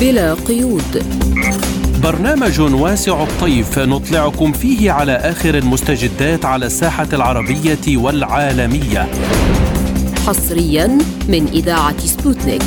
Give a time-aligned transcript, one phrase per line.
[0.00, 1.04] بلا قيود.
[2.02, 9.08] برنامج واسع الطيف نطلعكم فيه على آخر المستجدات على الساحة العربية والعالمية.
[10.26, 12.62] حصريا من إذاعة سبوتنيك.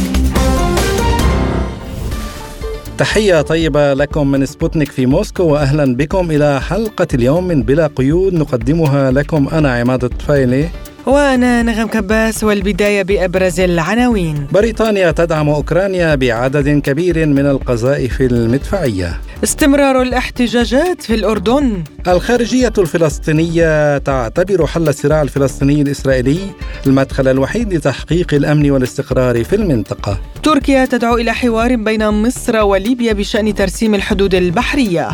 [2.98, 8.34] تحية طيبة لكم من سبوتنيك في موسكو وأهلا بكم إلى حلقة اليوم من بلا قيود.
[8.34, 10.70] نقدمها لكم أنا عماد الطفيلي.
[11.08, 14.48] وأنا نغم كباس والبداية بأبرز العناوين.
[14.52, 19.22] بريطانيا تدعم أوكرانيا بعدد كبير من القذائف المدفعية.
[19.44, 21.84] استمرار الاحتجاجات في الأردن.
[22.08, 26.40] الخارجية الفلسطينية تعتبر حل الصراع الفلسطيني الإسرائيلي
[26.88, 30.20] المدخل الوحيد لتحقيق الأمن والاستقرار في المنطقة.
[30.44, 35.10] تركيا تدعو إلى حوار بين مصر وليبيا بشأن ترسيم الحدود البحرية.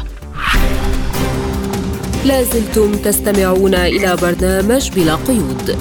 [2.26, 5.77] لازلتم تستمعون إلى برنامج بلا قيود.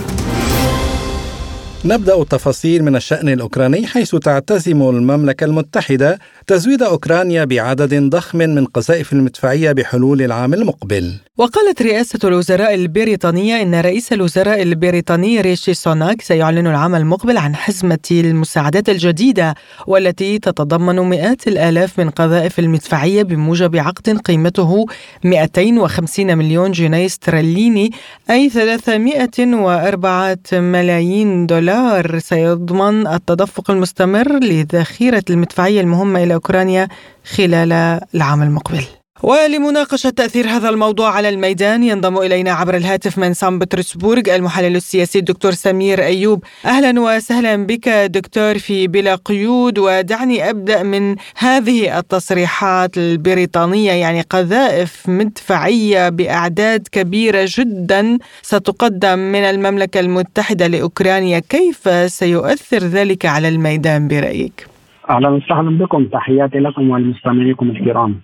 [1.84, 9.12] نبدأ التفاصيل من الشأن الأوكراني حيث تعتزم المملكة المتحدة تزويد أوكرانيا بعدد ضخم من قذائف
[9.12, 11.12] المدفعية بحلول العام المقبل.
[11.38, 17.98] وقالت رئاسة الوزراء البريطانية إن رئيس الوزراء البريطاني ريشي سوناك سيعلن العام المقبل عن حزمة
[18.10, 19.54] المساعدات الجديدة
[19.86, 24.86] والتي تتضمن مئات الآلاف من قذائف المدفعية بموجب عقد قيمته
[25.24, 27.90] 250 مليون جنيه استرليني
[28.30, 36.88] أي 304 ملايين دولار سيضمن التدفق المستمر لذخيرة المدفعية المهمة إلى أوكرانيا
[37.24, 37.72] خلال
[38.14, 38.84] العام المقبل.
[39.22, 45.18] ولمناقشة تأثير هذا الموضوع على الميدان ينضم إلينا عبر الهاتف من سان بطرسبورغ المحلل السياسي
[45.18, 46.44] الدكتور سمير أيوب.
[46.64, 55.08] أهلا وسهلا بك دكتور في بلا قيود ودعني أبدأ من هذه التصريحات البريطانية يعني قذائف
[55.08, 61.38] مدفعية بأعداد كبيرة جدا ستقدم من المملكة المتحدة لأوكرانيا.
[61.38, 64.71] كيف سيؤثر ذلك على الميدان برأيك؟
[65.10, 68.20] أهلا وسهلا بكم تحياتي لكم ولمستمعيكم الكرام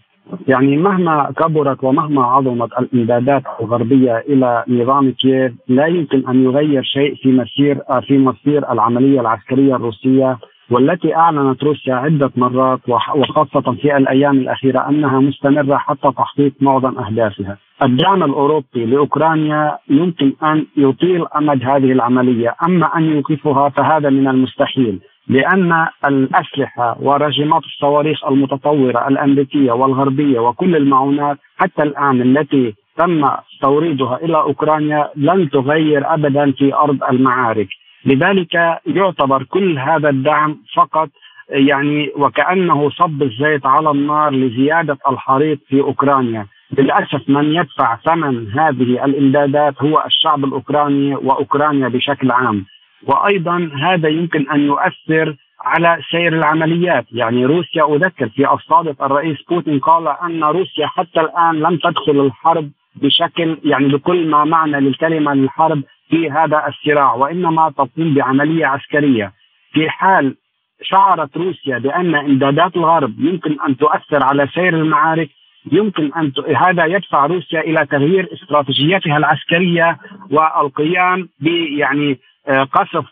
[0.49, 7.15] يعني مهما كبرت ومهما عظمت الإمدادات الغربية إلى نظام كييف لا يمكن أن يغير شيء
[7.15, 10.39] في مسير في مصير العملية العسكرية الروسية
[10.71, 17.57] والتي أعلنت روسيا عدة مرات وخاصة في الأيام الأخيرة أنها مستمرة حتى تحقيق معظم أهدافها.
[17.83, 25.01] الدعم الأوروبي لأوكرانيا يمكن أن يطيل أمد هذه العملية، أما أن يوقفها فهذا من المستحيل.
[25.29, 33.29] لأن الأسلحة ورجمات الصواريخ المتطورة الأمريكية والغربية وكل المعونات حتى الآن التي تم
[33.63, 37.69] توريدها إلى أوكرانيا لن تغير ابدا في أرض المعارك،
[38.05, 38.55] لذلك
[38.87, 41.09] يعتبر كل هذا الدعم فقط
[41.49, 46.47] يعني وكأنه صب الزيت على النار لزيادة الحريق في أوكرانيا،
[46.79, 52.65] للأسف من يدفع ثمن هذه الإمدادات هو الشعب الأوكراني وأوكرانيا بشكل عام.
[53.07, 57.07] وأيضا هذا يمكن أن يؤثر على سير العمليات.
[57.13, 62.71] يعني روسيا أذكر في السابق الرئيس بوتين قال أن روسيا حتى الآن لم تدخل الحرب
[62.97, 69.33] بشكل يعني بكل ما معنى للكلمة للحرب في هذا الصراع وإنما تقوم بعملية عسكرية.
[69.73, 70.37] في حال
[70.83, 75.29] شعرت روسيا بأن إمدادات الغرب يمكن أن تؤثر على سير المعارك
[75.73, 76.39] يمكن أن ت...
[76.41, 79.99] هذا يدفع روسيا إلى تغيير استراتيجيتها العسكرية
[80.31, 81.47] والقيام ب
[81.79, 83.05] يعني قصف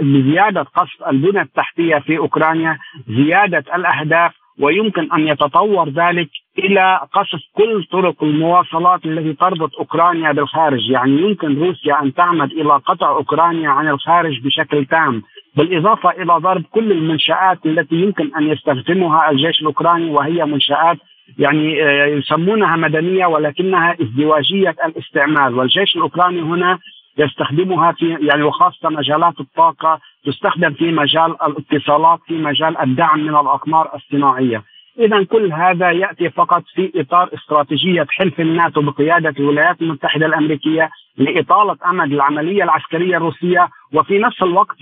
[0.00, 7.84] بزياده قصف البنى التحتية في أوكرانيا زيادة الأهداف ويمكن أن يتطور ذلك إلى قصف كل
[7.92, 13.88] طرق المواصلات التي تربط أوكرانيا بالخارج، يعني يمكن روسيا أن تعمد إلى قطع أوكرانيا عن
[13.88, 15.22] الخارج بشكل تام،
[15.56, 20.98] بالإضافة إلى ضرب كل المنشآت التي يمكن أن يستخدمها الجيش الأوكراني وهي منشآت
[21.38, 21.78] يعني
[22.18, 26.78] يسمونها مدنية ولكنها ازدواجية الاستعمال، والجيش الأوكراني هنا
[27.18, 33.90] يستخدمها في يعني وخاصة مجالات الطاقة تستخدم في مجال الاتصالات في مجال الدعم من الأقمار
[33.94, 34.62] الصناعية.
[34.98, 41.76] اذا كل هذا يأتي فقط في إطار استراتيجية حلف الناتو بقيادة الولايات المتحدة الأمريكية لإطالة
[41.86, 44.76] أمد العملية العسكرية الروسية وفي نفس الوقت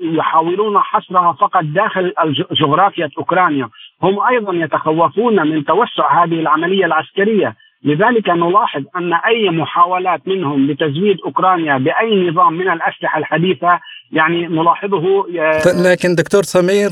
[0.00, 2.12] يحاولون حصرها فقط داخل
[2.52, 3.68] جغرافيا أوكرانيا،
[4.02, 7.54] هم أيضا يتخوفون من توسع هذه العملية العسكرية
[7.84, 13.80] لذلك نلاحظ أن أي محاولات منهم لتزويد أوكرانيا بأي نظام من الأسلحة الحديثة
[14.12, 15.24] يعني نلاحظه
[15.84, 16.90] لكن دكتور سمير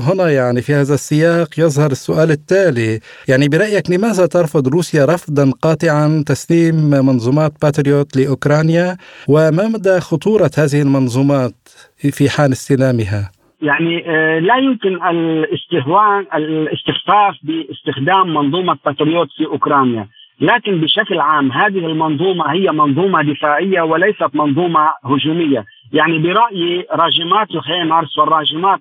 [0.00, 6.24] هنا يعني في هذا السياق يظهر السؤال التالي يعني برأيك لماذا ترفض روسيا رفضا قاطعا
[6.26, 8.96] تسليم منظومات باتريوت لأوكرانيا
[9.28, 11.54] وما مدى خطورة هذه المنظومات
[11.96, 14.02] في حال استلامها؟ يعني
[14.40, 20.08] لا يمكن الاستهوان الاستخفاف باستخدام منظومة باتريوت في أوكرانيا،
[20.40, 28.18] لكن بشكل عام هذه المنظومة هي منظومة دفاعية وليست منظومة هجومية، يعني برأيي راجمات هيمارس
[28.18, 28.80] والراجمات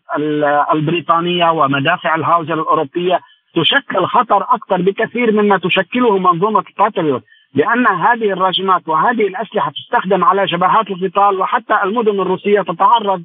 [0.73, 3.19] البريطانية ومدافع الهاوزر الأوروبية
[3.55, 7.23] تشكل خطر أكثر بكثير مما تشكله منظومة الباتريوت
[7.55, 13.23] لأن هذه الراجمات وهذه الأسلحة تستخدم على جبهات القتال وحتى المدن الروسية تتعرض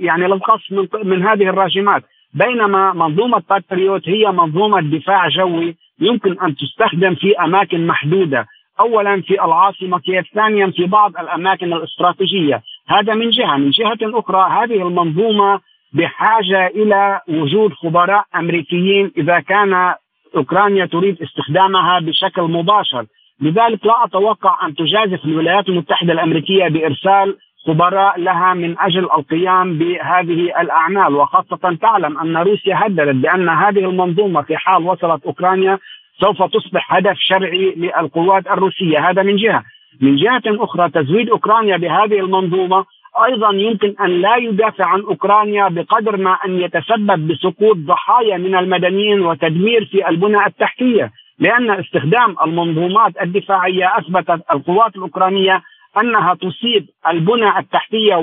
[0.00, 2.04] يعني للقصف من, من هذه الراجمات
[2.34, 8.46] بينما منظومة باتريوت هي منظومة دفاع جوي يمكن أن تستخدم في أماكن محدودة.
[8.80, 12.62] اولا في العاصمة كيف ثانيا في بعض الأماكن الاستراتيجية.
[12.88, 13.56] هذا من جهة.
[13.56, 15.60] من جهة أخرى هذه المنظومة
[15.92, 19.94] بحاجة إلى وجود خبراء أمريكيين إذا كان
[20.36, 23.06] أوكرانيا تريد استخدامها بشكل مباشر.
[23.40, 27.36] لذلك لا أتوقع أن تجازف الولايات المتحدة الأمريكية بإرسال
[27.66, 31.14] خبراء لها من أجل القيام بهذه الأعمال.
[31.14, 35.78] وخاصة تعلم أن روسيا هددت بأن هذه المنظومة في حال وصلت أوكرانيا
[36.20, 39.10] سوف تصبح هدف شرعي للقوات الروسية.
[39.10, 39.64] هذا من جهة.
[40.00, 42.84] من جهة أخرى تزويد أوكرانيا بهذه المنظومة
[43.24, 49.20] أيضا يمكن أن لا يدافع عن أوكرانيا بقدر ما أن يتسبب بسقوط ضحايا من المدنيين
[49.20, 51.10] وتدمير في البنى التحتية.
[51.38, 55.62] لأن استخدام المنظومات الدفاعية أثبتت القوات الأوكرانية
[56.00, 58.14] أنها تصيب البنى التحتية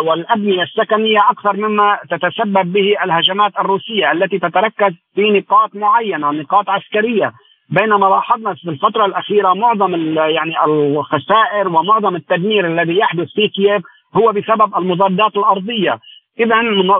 [0.00, 7.32] والأبنية السكنية أكثر مما تتسبب به الهجمات الروسية التي تتركز في نقاط معينة نقاط عسكرية.
[7.70, 13.82] بينما لاحظنا في الفترة الأخيرة معظم يعني الخسائر ومعظم التدمير الذي يحدث في كييف
[14.16, 15.98] هو بسبب المضادات الأرضية.
[16.40, 16.56] اذا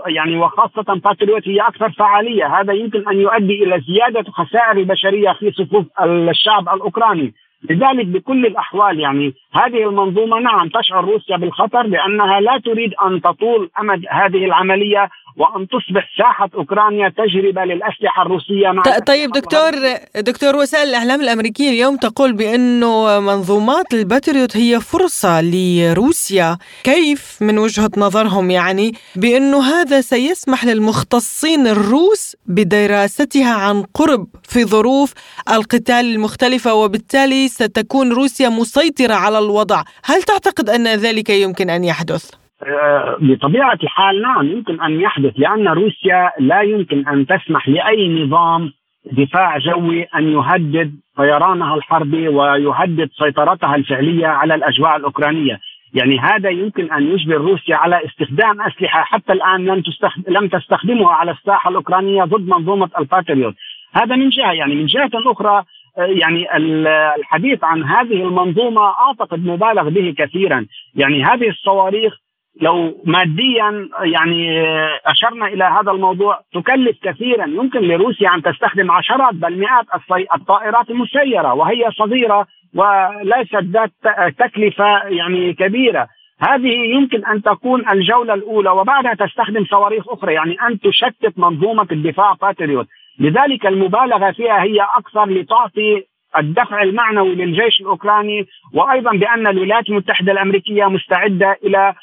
[0.07, 2.61] يعني وخاصة باتريوت هي أكثر فعالية.
[2.61, 7.35] هذا يمكن أن يؤدي إلى زيادة خسائر البشرية في صفوف الشعب الأوكراني.
[7.71, 13.71] لذلك بكل الأحوال يعني هذه المنظومة نعم تشعر روسيا بالخطر لأنها لا تريد أن تطول
[13.81, 19.71] أمد هذه العملية وأن تصبح ساحة أوكرانيا تجربة للأسلحة الروسية مع طيب دكتور
[20.17, 26.59] دكتور وسائل الإعلام الأمريكية اليوم تقول بانه منظومات الباتريوت هي فرصة لروسيا.
[26.85, 35.13] كيف؟ من وجهة نظرهم يعني بانه هذا سيسمح للمختصين الروس بدراستها عن قرب في ظروف
[35.51, 39.83] القتال المختلفة وبالتالي ستكون روسيا مسيطرة على الوضع.
[40.05, 42.46] هل تعتقد أن ذلك يمكن أن يحدث؟
[43.21, 48.73] بطبيعة الحال نعم يمكن أن يحدث لأن روسيا لا يمكن أن تسمح لأي نظام
[49.13, 55.61] دفاع جوي أن يهدد طيرانها الحربي ويهدد سيطرتها الفعلية على الأجواء الأوكرانية،
[55.95, 59.83] يعني هذا يمكن أن يجبر روسيا على استخدام أسلحة حتى الآن لم
[60.29, 63.55] لم تستخدمها على الساحة الأوكرانية ضد منظومة الباتريوت،
[63.93, 65.65] هذا من جهة يعني من جهة أخرى
[65.99, 66.57] آه، يعني
[67.19, 72.26] الحديث عن هذه المنظومة أعتقد مبالغ به كثيرا، يعني هذه الصواريخ
[72.61, 74.63] لو ماديا يعني
[75.07, 77.47] أشرنا إلى هذا الموضوع تكلف كثيرا.
[77.47, 79.85] يمكن لروسيا أن تستخدم عشرات بل مئات
[80.35, 83.93] الطائرات المسيرة وهي صغيرة وليست ذات
[84.39, 86.09] تكلفة يعني كبيرة.
[86.41, 92.33] هذه يمكن أن تكون الجولة الأولى وبعدها تستخدم صواريخ أخرى يعني أن تشتت منظومة الدفاع
[92.33, 92.87] باتريوت.
[93.21, 96.05] لذلك المبالغة فيها هي أكثر لتعطي
[96.39, 101.95] الدفع المعنوي للجيش الأوكراني وأيضا بأن الولايات المتحدة الأمريكية مستعدة إلى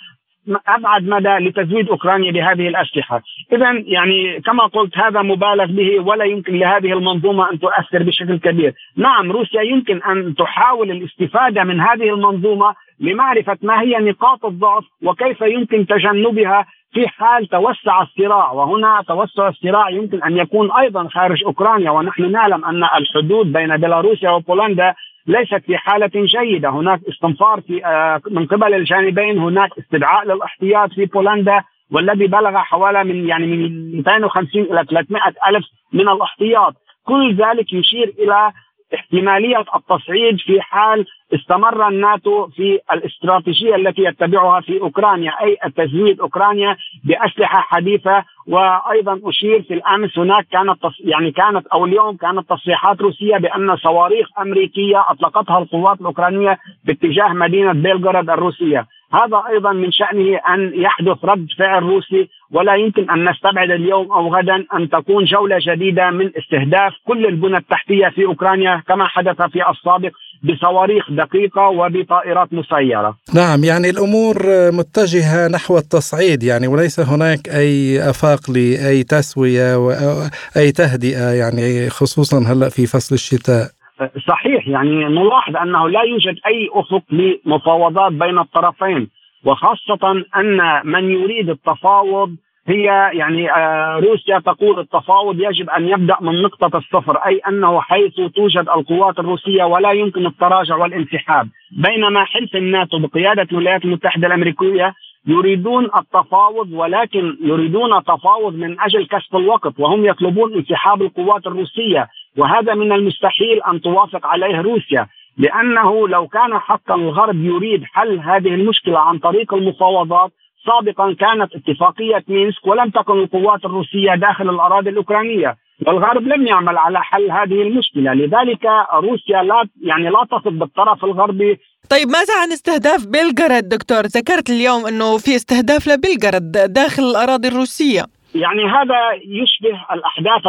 [0.68, 3.22] أبعد مدى لتزويد أوكرانيا بهذه الأسلحة،
[3.54, 8.74] اذا يعني كما قلت هذا مبالغ به ولا يمكن لهذه المنظومة أن تؤثر بشكل كبير،
[8.98, 15.42] نعم روسيا يمكن أن تحاول الاستفادة من هذه المنظومة لمعرفة ما هي نقاط الضعف وكيف
[15.42, 18.52] يمكن تجنبها في حال توسع الصراع.
[18.52, 21.92] وهنا توسع الصراع يمكن أن يكون أيضا خارج أوكرانيا.
[21.92, 24.94] ونحن نعلم أن الحدود بين بيلاروسيا وبولندا
[25.28, 26.70] ليست في حالة جيدة.
[26.70, 29.40] هناك استنفار في آه، من قبل الجانبين.
[29.40, 35.66] هناك استدعاء للاحتياط في بولندا والذي بلغ حوالي من يعني من 250 إلى 300 ألف
[35.94, 36.74] من الاحتياط.
[37.06, 38.52] كل ذلك يشير إلى
[38.96, 46.78] احتمالية التصعيد في حال استمر الناتو في الاستراتيجية التي يتبعها في أوكرانيا أي التزويد أوكرانيا
[47.04, 48.24] بأسلحة حديثة.
[48.48, 54.28] وأيضا أشير في الأمس هناك كانت يعني كانت أو اليوم كانت تصريحات روسية بأن صواريخ
[54.40, 58.86] أمريكية أطلقتها القوات الأوكرانية باتجاه مدينة بيلغراد الروسية.
[59.14, 64.36] هذا أيضا من شأنه أن يحدث رد فعل روسي ولا يمكن أن نستبعد اليوم أو
[64.36, 69.60] غدا أن تكون جولة جديده من استهداف كل البنى التحتية في أوكرانيا كما حدث في
[69.72, 70.12] السابق
[70.44, 73.18] بصواريخ دقيقة وبطائرات مسيرة.
[73.36, 74.36] نعم يعني الأمور
[74.72, 82.70] متجهة نحو التصعيد يعني وليس هناك أي أفاق لأي تسوية واي تهدئة يعني خصوصا هلأ
[82.70, 83.83] في فصل الشتاء.
[84.28, 89.10] صحيح يعني نلاحظ أنه لا يوجد أي أفق لمفاوضات بين الطرفين
[89.46, 92.36] وخاصة أن من يريد التفاوض
[92.68, 92.84] هي
[93.14, 98.70] يعني آه، روسيا تقول التفاوض يجب أن يبدأ من نقطة الصفر أي أنه حيث توجد
[98.70, 101.48] القوات الروسية ولا يمكن التراجع والانسحاب.
[101.72, 104.94] بينما حلف الناتو بقيادة الولايات المتحدة الأمريكية
[105.28, 112.08] يريدون التفاوض ولكن يريدون تفاوض من أجل كسب الوقت وهم يطلبون انسحاب القوات الروسية.
[112.38, 118.48] وهذا من المستحيل أن توافق عليه روسيا لأنه لو كان حقا الغرب يريد حل هذه
[118.48, 120.32] المشكلة عن طريق المفاوضات
[120.66, 125.56] سابقا كانت اتفاقية مينسك ولم تكن القوات الروسية داخل الأراضي الأوكرانية
[125.88, 131.60] والغرب لم يعمل على حل هذه المشكلة لذلك روسيا لا يعني لا تثق بالطرف الغربي.
[131.90, 138.04] طيب ماذا عن استهداف بلغراد دكتور ذكرت اليوم أنه في استهداف لبلغراد داخل الأراضي الروسية.
[138.36, 140.42] يعني هذا يشبه الأحداث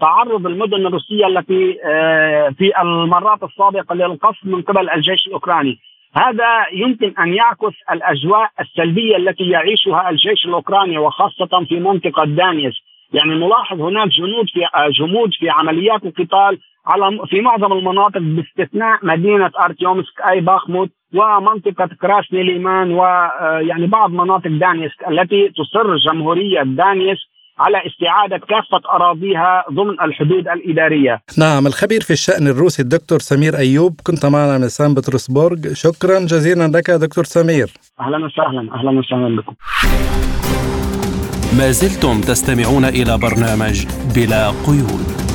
[0.00, 5.78] تعرض المدن الروسية التي آه، في المرات السابقة للقصف من قبل الجيش الأوكراني.
[6.16, 12.74] هذا يمكن أن يعكس الأجواء السلبية التي يعيشها الجيش الأوكراني وخاصة في منطقة دانيس.
[13.12, 18.98] يعني نلاحظ هناك جنود في آه، جمود في عمليات القتال على في معظم المناطق باستثناء
[19.02, 26.62] مدينة أرتيومسك أي باخموت ومنطقة كراسني ليمان ويعني آه، بعض مناطق دانيسك التي تصر جمهورية
[26.62, 31.20] دانيسك على استعادة كافة أراضيها ضمن الحدود الإدارية.
[31.38, 35.56] نعم الخبير في الشأن الروسي الدكتور سمير أيوب كنت معنا من سان بطرسبورغ.
[35.72, 37.68] شكرا جزيلا لك دكتور سمير.
[38.00, 39.54] أهلا وسهلا أهلا وسهلا بكم.
[41.52, 45.25] ما زلتم تستمعون إلى برنامج بلا قيود.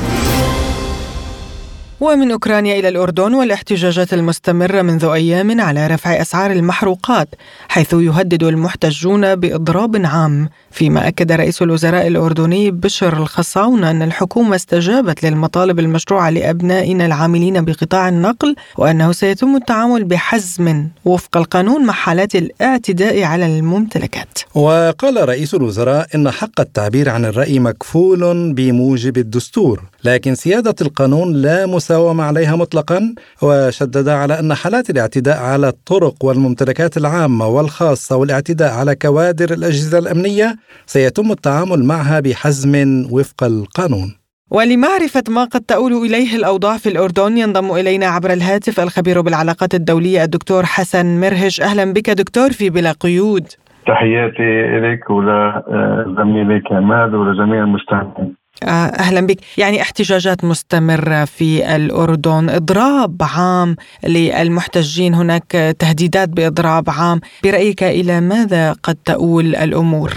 [2.02, 7.28] ومن أوكرانيا إلى الأردن والاحتجاجات المستمرة منذ أيام على رفع أسعار المحروقات
[7.68, 15.24] حيث يهدد المحتجون بإضراب عام فيما أكد رئيس الوزراء الأردني بشر الخصاونة أن الحكومة استجابت
[15.24, 23.24] للمطالب المشروعة لأبنائنا العاملين بقطاع النقل وأنه سيتم التعامل بحزم وفق القانون مع حالات الاعتداء
[23.24, 24.40] على الممتلكات.
[24.56, 31.66] وقال رئيس الوزراء إن حق التعبير عن الرأي مكفول بموجب الدستور لكن سيادة القانون لا
[31.66, 38.72] مساواه ساوم عليها مطلقا وشدد على أن حالات الاعتداء على الطرق والممتلكات العامة والخاصة والاعتداء
[38.80, 40.56] على كوادر الأجهزة الأمنية
[40.86, 42.74] سيتم التعامل معها بحزم
[43.12, 44.10] وفق القانون.
[44.52, 50.24] ولمعرفة ما قد تؤول إليه الأوضاع في الأردن ينضم إلينا عبر الهاتف الخبير بالعلاقات الدولية
[50.24, 51.62] الدكتور حسن مرهج.
[51.62, 53.48] أهلا بك دكتور في بلا قيود.
[53.88, 54.52] تحياتي
[54.86, 58.41] لك ولزميلك عماد ولجميع المستمعين.
[58.64, 59.38] آه، أهلا بك.
[59.58, 62.50] يعني احتجاجات مستمرة في الأردن.
[62.50, 63.76] إضراب عام
[64.08, 65.14] للمحتجين.
[65.14, 67.20] هناك تهديدات بإضراب عام.
[67.44, 70.10] برأيك إلى ماذا قد تؤول الأمور؟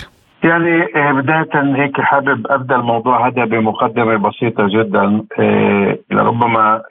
[0.44, 5.22] يعني آه، بداية هيك حابب أبدأ الموضوع هذا بمقدمة بسيطة جدا.
[5.40, 6.82] آه، لربما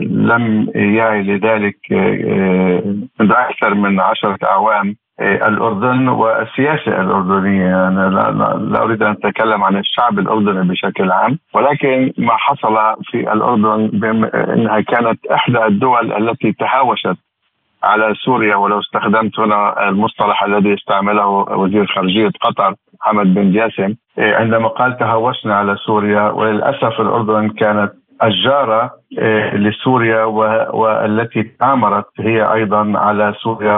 [0.00, 1.76] لم يعي لذلك
[3.20, 4.96] منذ أكثر من عشرة أعوام.
[5.22, 7.88] إيه، الأردن والسياسة الأردنية.
[7.88, 8.08] أنا
[8.70, 12.76] لا, أريد أن أتكلم عن الشعب الأردني بشكل عام ولكن ما حصل
[13.10, 13.90] في الأردن
[14.34, 17.16] أنها كانت إحدى الدول التي تهاوشت
[17.84, 24.34] على سوريا ولو استخدمت هنا المصطلح الذي استعمله وزير خارجية قطر محمد بن جاسم إيه،
[24.34, 32.92] عندما قال تهاوشنا على سوريا وللأسف الأردن كانت الجارة إيه، لسوريا والتي تآمرت هي أيضا
[32.98, 33.76] على سوريا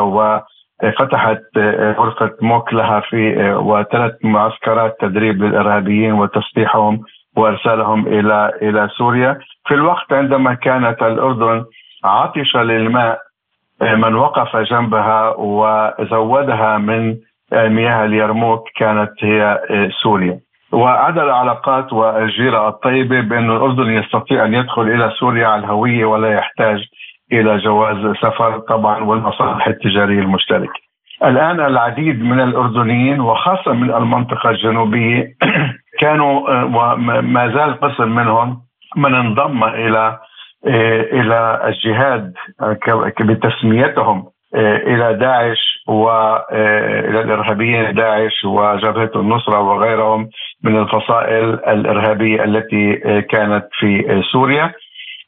[0.82, 7.00] فتحت آه، غرفة موك لها في آه، وثلاث معسكرات تدريب للإرهابيين وتسليحهم
[7.36, 9.38] وإرسالهم إلى إلى سوريا.
[9.66, 11.64] في الوقت عندما كانت الأردن
[12.04, 13.18] عطشة للماء
[13.82, 17.16] آه، من وقف جنبها وزودها من
[17.52, 19.60] مياه اليرموك كانت هي
[20.02, 20.40] سوريا.
[20.72, 26.78] وعدد العلاقات والجيرة الطيبة بأن الأردن يستطيع أن يدخل إلى سوريا على الهوية ولا يحتاج
[27.40, 30.84] إلى جواز سفر طبعا والمصالح التجارية المشتركة.
[31.24, 35.28] الآن العديد من الأردنيين وخاصة من المنطقة الجنوبية
[36.00, 38.60] كانوا وما زال قسم منهم
[38.96, 40.18] من انضم إلى
[41.12, 42.32] إلى الجهاد
[43.20, 44.24] بتسميتهم
[44.54, 50.28] إلى داعش والى الإرهابيين داعش وجبهة النصرة وغيرهم
[50.62, 52.96] من الفصائل الإرهابية التي
[53.30, 54.72] كانت في سوريا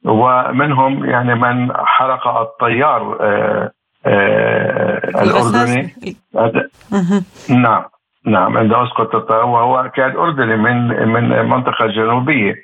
[0.07, 3.71] ومنهم يعني من حرق الطيار آه،
[4.07, 5.95] آه، الأردني.
[7.51, 7.85] نعم
[8.25, 12.55] نعم عند أسقط الطيار وهو كان أردني من من المنطقة الجنوبية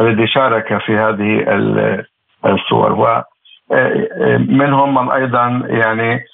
[0.00, 1.44] الذي شارك في هذه
[2.46, 2.92] الصور.
[2.92, 6.24] ومنهم آه، من أيضا يعني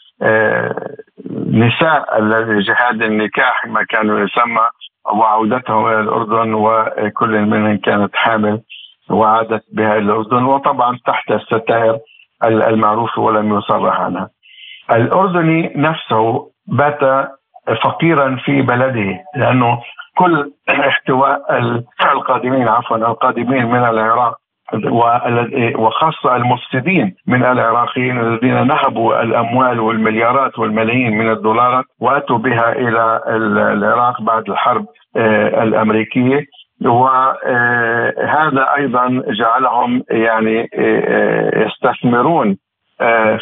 [1.46, 2.18] نساء
[2.60, 4.68] جهاد النكاح ما كانوا يسمى
[5.04, 8.60] وعودتهم إلى الأردن وكل منهم كانت حامل.
[9.10, 11.98] وعادت بها إلى الأردن وطبعا تحت الستائر
[12.44, 14.28] المعروفه ولم يصرح عنها.
[14.90, 17.28] الأردني نفسه بات
[17.84, 19.78] فقيرا في بلده لأنه
[20.18, 21.58] كل احتواء
[22.12, 24.36] القادمين عفوا القادمين من العراق
[25.78, 33.20] وخاصة المفسدين من العراقيين الذين نهبوا الأموال والمليارات والملايين من الدولارات وأتوا بها إلى
[33.72, 34.86] العراق بعد الحرب
[35.16, 36.46] آه، الأمريكية
[36.84, 42.56] وهذا أيضا جعلهم يعني آه، يستثمرون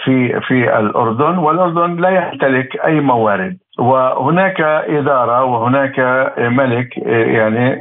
[0.04, 3.56] في في الأردن والأردن لا يمتلك أي موارد.
[3.78, 6.00] وهناك إدارة وهناك
[6.38, 7.78] ملك يعني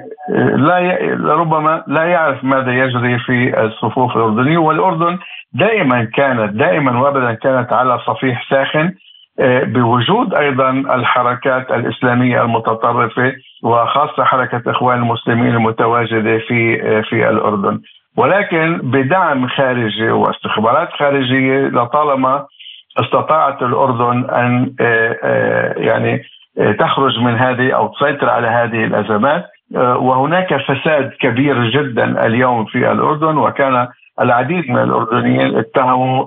[0.56, 0.98] لا
[1.34, 4.58] ربما لا يعرف ماذا يجري في الصفوف الأردنية.
[4.58, 5.18] والأردن
[5.54, 8.94] دائما كانت دائما وابدا كانت على صفيح ساخن
[9.40, 17.80] بوجود أيضا الحركات الإسلامية المتطرفة وخاصة حركة إخوان المسلمين المتواجدة في في الأردن.
[18.18, 22.46] ولكن بدعم خارجي واستخبارات خارجية لطالما
[23.00, 26.24] استطاعت الأردن أن آه، آه، يعني
[26.60, 29.46] آه، تخرج من هذه أو تسيطر على هذه الأزمات.
[29.76, 33.88] وهناك فساد كبير جدا اليوم في الأردن وكان
[34.22, 36.26] العديد من الأردنيين اتهموا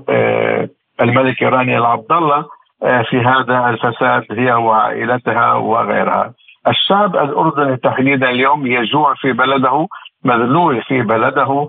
[1.01, 2.45] الملكه رانيا العبد الله
[2.81, 6.33] في هذا الفساد هي وعائلتها وغيرها.
[6.69, 9.87] الشعب الأردني تحديدا اليوم يجوع في بلده
[10.25, 11.69] مذلول في بلده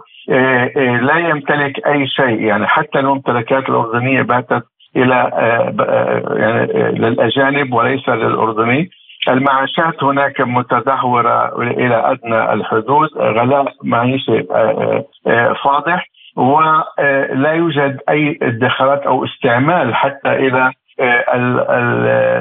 [1.02, 2.42] لا يمتلك أي شيء.
[2.42, 4.64] يعني حتى الممتلكات الأردنية باتت
[4.98, 8.90] آه، آه، يعني آه، للأجانب وليس للأردني.
[9.30, 13.10] المعاشات هناك متدهورة إلى أدنى الحدود.
[13.18, 14.44] غلاء معيشي
[15.64, 16.08] فاضح.
[16.36, 20.72] ولا يوجد أي ادخارات أو استعمال حتى إلى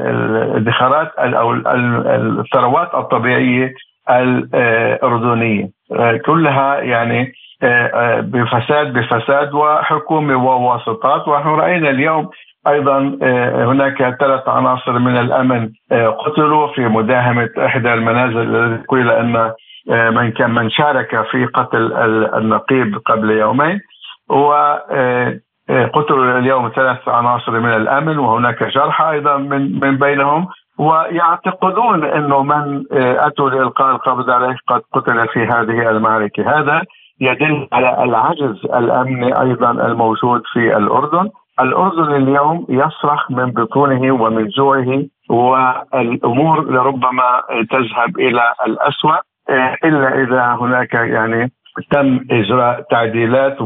[0.09, 3.75] الادخارات أو الثروات الطبيعية
[4.11, 5.69] الأردنية.
[6.27, 7.33] كلها يعني
[8.21, 11.29] بفساد بفساد وحكومة وواسطات.
[11.29, 12.31] ونحن رأينا اليوم
[12.69, 19.11] أيضا آه، هناك ثلاث عناصر من الأمن آه، قتلوا في مداهمة إحدى المنازل التي قيل
[19.11, 19.53] أن
[19.91, 21.93] آه، من كان من شارك في قتل
[22.35, 23.81] النقيب قبل يومين.
[24.31, 24.53] و
[25.69, 32.85] قتلوا اليوم ثلاث عناصر من الأمن وهناك جرحى أيضا من من بينهم ويعتقدون إنه من
[32.93, 36.83] أتوا لإلقاء القبض عليه قد قتل في هذه المعركة، هذا
[37.21, 41.31] يدل على العجز الامني أيضا الموجود في الأردن.
[41.61, 49.17] الأردن اليوم يصرخ من بطونه ومن جوعه والأمور لربما تذهب إلى الأسوأ
[49.85, 51.53] إلا إذا هناك يعني
[51.91, 53.63] تم إجراء تعديلات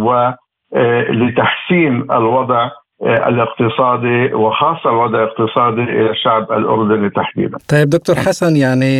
[0.72, 2.70] ولتحسين الوضع
[3.02, 8.92] آه، الاقتصادي وخاصة الوضع الاقتصادي إلى الشعب الأردني تحديدا طيب دكتور حسن يعني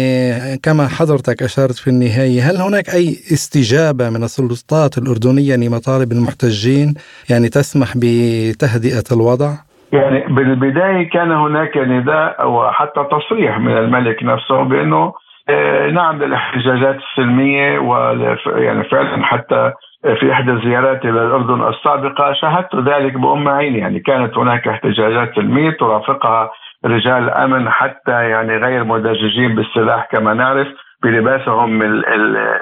[0.62, 6.94] كما حضرتك أشرت في النهاية هل هناك أي استجابة من السلطات الأردنية لمطالب المحتجين
[7.30, 9.50] يعني تسمح بتهدئة الوضع؟
[9.92, 15.12] يعني بالبداية كان هناك نداء وحتى تصريح من الملك نفسه بأنه
[15.48, 23.14] آه، نعم للاحتجاجات السلمية ويعني فعلا حتى في إحدى الزيارات إلى الأردن السابقة شاهدت ذلك
[23.14, 26.50] بأم عيني يعني كانت هناك احتجاجات سلمية ترافقها
[26.84, 30.68] رجال أمن حتى يعني غير مدججين بالسلاح كما نعرف
[31.02, 31.82] بلباسهم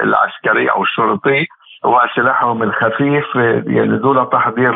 [0.02, 1.46] العسكري أو الشرطي
[1.84, 3.34] وسلاحهم الخفيف
[3.66, 4.74] يعني دون تحضير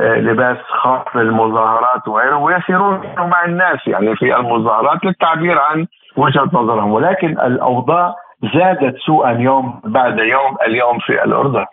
[0.00, 6.92] لباس خاص للمظاهرات وغيره ويسيرون مع الناس يعني في المظاهرات للتعبير عن وجهة نظرهم.
[6.92, 8.14] ولكن الأوضاع
[8.54, 11.64] زادت سوءا يوم بعد يوم اليوم في الأردن.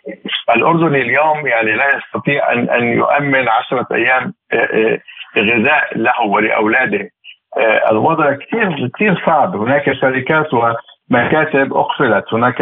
[0.55, 4.99] الأردن اليوم يعني لا يستطيع ان أن يؤمن عشرة أيام آه، آه،
[5.37, 7.09] غذاء له ولأولاده.
[7.57, 12.61] آه، الوضع كثير كثير صعب، هناك شركات ومكاتب أقفلت، هناك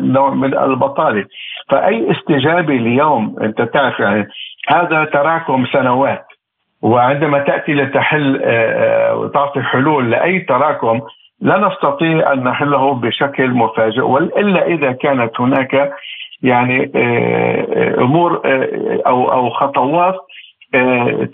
[0.00, 1.24] نوع من البطالة.
[1.70, 4.28] فأي استجابة اليوم أنت تعرف يعني
[4.68, 6.26] هذا تراكم سنوات
[6.82, 8.40] وعندما تأتي لتحل
[9.12, 11.00] وتعطي حلول لأي تراكم
[11.40, 15.92] لا نستطيع أن نحله بشكل مفاجئ وإلا إذا كانت هناك
[16.42, 20.16] يعني آه، آه، أمور آه، أو أو خطوات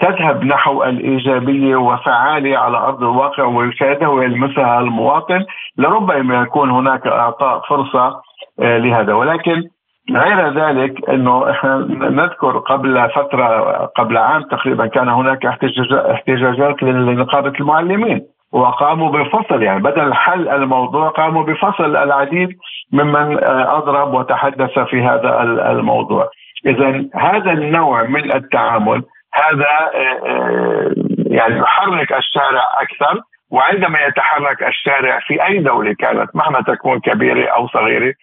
[0.00, 5.44] تذهب نحو الإيجابية وفعاليه على أرض الواقع ويشاهدها ويلمسها المواطن
[5.78, 8.20] لربما يكون هناك إعطاء فرصة
[8.58, 9.14] لهذا.
[9.14, 9.62] ولكن
[10.10, 18.35] غير ذلك إنه إحنا نذكر قبل فترة قبل عام تقريبا كان هناك احتجاجات لنقابة المعلمين.
[18.56, 22.48] وقاموا بفصل يعني بدل حل الموضوع قاموا بفصل العديد
[22.92, 26.28] ممن آه، أضرب وتحدث في هذا الموضوع.
[26.66, 29.02] اذا هذا النوع من التعامل
[29.34, 36.60] هذا آه، آه، يعني يحرك الشارع أكثر وعندما يتحرك الشارع في أي دولة كانت مهما
[36.60, 38.14] تكون كبيرة أو صغيرة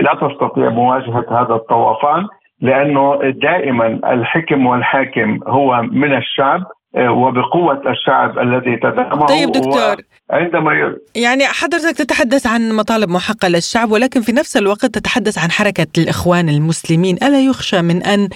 [0.00, 2.26] لا تستطيع مواجهة هذا الطوفان
[2.60, 6.60] لأنه دائما الحكم والحاكم هو من الشعب
[6.94, 9.96] وبقوة الشعب الذي تدعمه طيب دكتور.
[10.30, 15.86] عندما يعني حضرتك تتحدث عن مطالب محقة للشعب ولكن في نفس الوقت تتحدث عن حركة
[15.98, 17.16] الإخوان المسلمين.
[17.16, 18.28] ألا يخشى من أن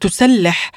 [0.00, 0.70] تسلح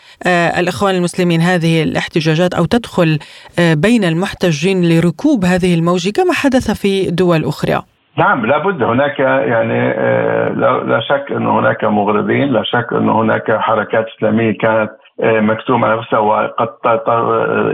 [0.59, 3.19] الإخوان المسلمين هذه الاحتجاجات أو تدخل
[3.59, 7.81] بين المحتجين لركوب هذه الموجة كما حدث في دول أخرى؟
[8.17, 8.83] نعم لابد.
[8.83, 10.49] هناك يعني آه،
[10.87, 14.91] لا شك انه هناك مغرضين لا شك انه هناك حركات إسلامية كانت
[15.23, 16.69] آه، مكتومه نفسها وقد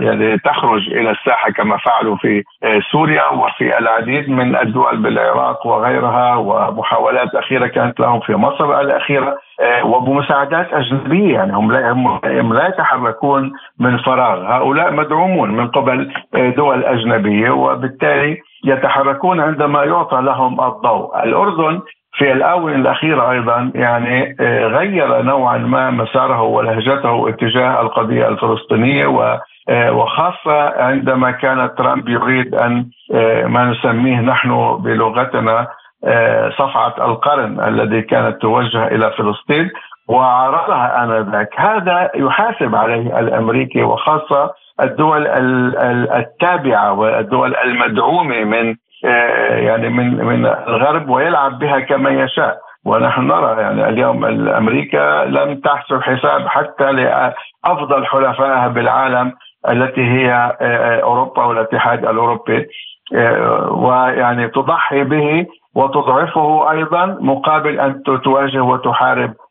[0.02, 6.36] يعني تخرج إلى الساحة كما فعلوا في آه، سوريا وفي العديد من الدول بالعراق وغيرها
[6.36, 9.38] ومحاولات أخيرة كانت لهم في مصر الأخيرة
[9.84, 11.92] وبمساعدات أجنبية يعني هم لا
[12.26, 14.54] هم لا يتحركون من فراغ.
[14.56, 16.12] هؤلاء مدعومون من قبل
[16.58, 21.24] دول أجنبية وبالتالي يتحركون عندما يعطى لهم الضوء.
[21.24, 21.82] الأردن
[22.18, 29.06] في الآونة الأخيرة أيضا يعني آه، غير نوعا ما مساره ولهجته اتجاه القضية الفلسطينية
[29.70, 35.68] آه، وخاصة عندما كان ترامب يريد أن آه، ما نسميه نحن بلغتنا
[36.58, 39.70] صفعة القرن الذي كانت توجه إلى فلسطين
[40.08, 41.50] وعرضها آنذاك.
[41.58, 45.28] هذا يحاسب عليه الأمريكي وخاصة الدول
[46.12, 48.76] التابعة والدول المدعومة من
[49.50, 52.58] يعني من من الغرب ويلعب بها كما يشاء.
[52.86, 59.32] ونحن نرى يعني اليوم أمريكا لم تحسب حساب حتى لأفضل حلفائها بالعالم
[59.70, 62.68] التي هي آه، آه، أوروبا والاتحاد الأوروبي.
[63.72, 69.43] ويعني تضحي به وتضعفه أيضا مقابل أن تواجه وتحارب آه، آه،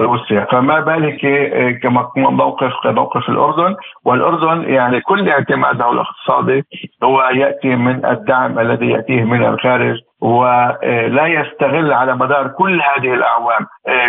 [0.00, 0.46] روسيا.
[0.52, 3.76] فما بالك آه، كما موقف كموقف الأردن.
[4.04, 6.64] والأردن يعني كل اعتماده الاقتصادي
[7.04, 13.66] هو يأتي من الدعم الذي يأتيه من الخارج ولا يستغل على مدار كل هذه الأعوام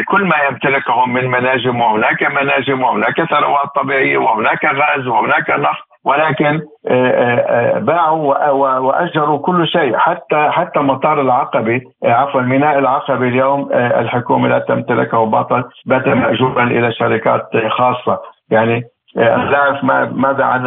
[0.08, 5.89] كل ما يمتلكه من مناجم وهناك مناجم وهناك ثروات طبيعية وهناك غاز وهناك نفط.
[6.06, 13.28] ولكن آه، آه، آه، باعوا وأجروا كل شيء حتى حتى مطار العقبة عفوا ميناء العقبة
[13.28, 18.20] اليوم الحكومة لا تمتلكه باطل بات مأجورا إلى شركات خاصة.
[18.52, 18.84] يعني
[19.16, 20.66] لا ماذا عن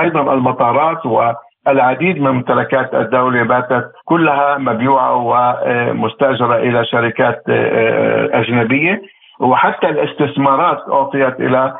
[0.00, 7.42] أيضا المطارات والعديد من ممتلكات الدولة باتت كلها مبيوعة ومستأجرة إلى شركات
[8.32, 9.02] أجنبية.
[9.40, 11.76] وحتى الاستثمارات أعطيت إلى آه،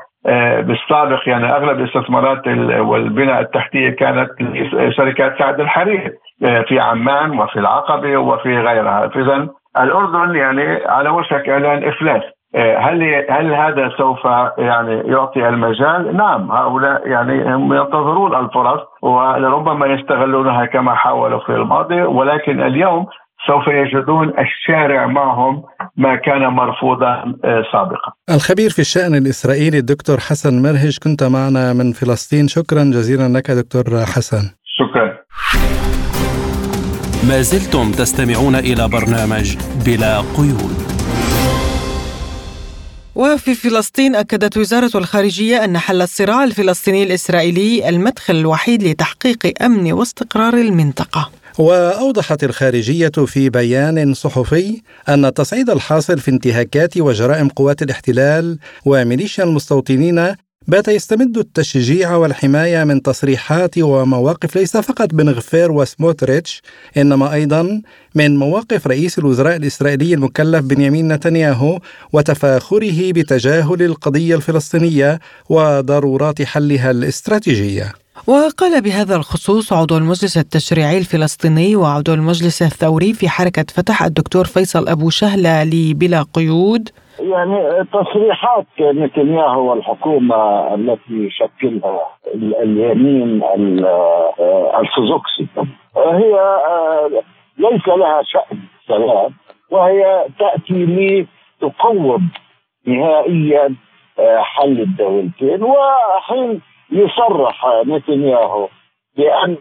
[0.61, 2.47] بالسابق يعني أغلب الاستثمارات
[2.79, 6.13] والبناء التحتية كانت لشركات سعد الحرير
[6.45, 9.49] آه، في عمان وفي العقبة وفي غيرها، اذا
[9.81, 12.23] الأردن يعني على وشك إعلان إفلاس
[12.55, 14.25] آه، هل هل هذا سوف
[14.59, 22.03] يعني يعطي المجال؟ نعم هؤلاء يعني هم ينتظرون الفرص ولربما يستغلونها كما حاولوا في الماضي
[22.03, 23.07] ولكن اليوم
[23.47, 25.63] سوف يجدون الشارع معهم
[25.97, 27.13] ما كان مرفوضا
[27.45, 28.13] آه، سابقا.
[28.31, 32.49] الخبير في الشأن الإسرائيلي الدكتور حسن مرهج كنت معنا من فلسطين.
[32.49, 34.43] شكرا جزيلا لك دكتور حسن.
[34.65, 35.19] شكرا.
[37.29, 40.77] ما زلتم تستمعون إلى برنامج بلا قيود.
[43.15, 50.55] وفي فلسطين أكدت وزارة الخارجية أن حل الصراع الفلسطيني الإسرائيلي المدخل الوحيد لتحقيق أمن واستقرار
[50.55, 51.31] المنطقة.
[51.59, 60.35] وأوضحت الخارجية في بيان صحفي أن التصعيد الحاصل في انتهاكات وجرائم قوات الاحتلال وميليشيا المستوطنين
[60.69, 66.63] بات يستمد التشجيع والحماية من تصريحات ومواقف ليس فقط بن غفير وسموتريتش
[66.97, 67.83] إنما أيضا
[68.15, 71.79] من مواقف رئيس الوزراء الإسرائيلي المكلف بنيامين نتنياهو
[72.13, 78.06] وتفاخره بتجاهل القضية الفلسطينية وضرورات حلها الاستراتيجية.
[78.29, 84.89] وقال بهذا الخصوص عضو المجلس التشريعي الفلسطيني وعضو المجلس الثوري في حركة فتح الدكتور فيصل
[84.89, 86.89] أبو شهلة لبلا قيود.
[87.21, 92.07] يعني تصريحات نتنياهو والحكومة التي يشكلها
[92.63, 95.47] اليمين الارثوذكسي
[95.97, 96.35] هي
[97.59, 98.59] ليس لها شأن
[98.89, 99.35] سلام
[99.71, 101.27] وهي تأتي
[101.63, 102.31] لتقوم
[102.87, 103.75] نهائيا
[104.39, 105.63] حل الدولتين.
[105.63, 108.69] وحين يصرح نتنياهو
[109.17, 109.57] بأن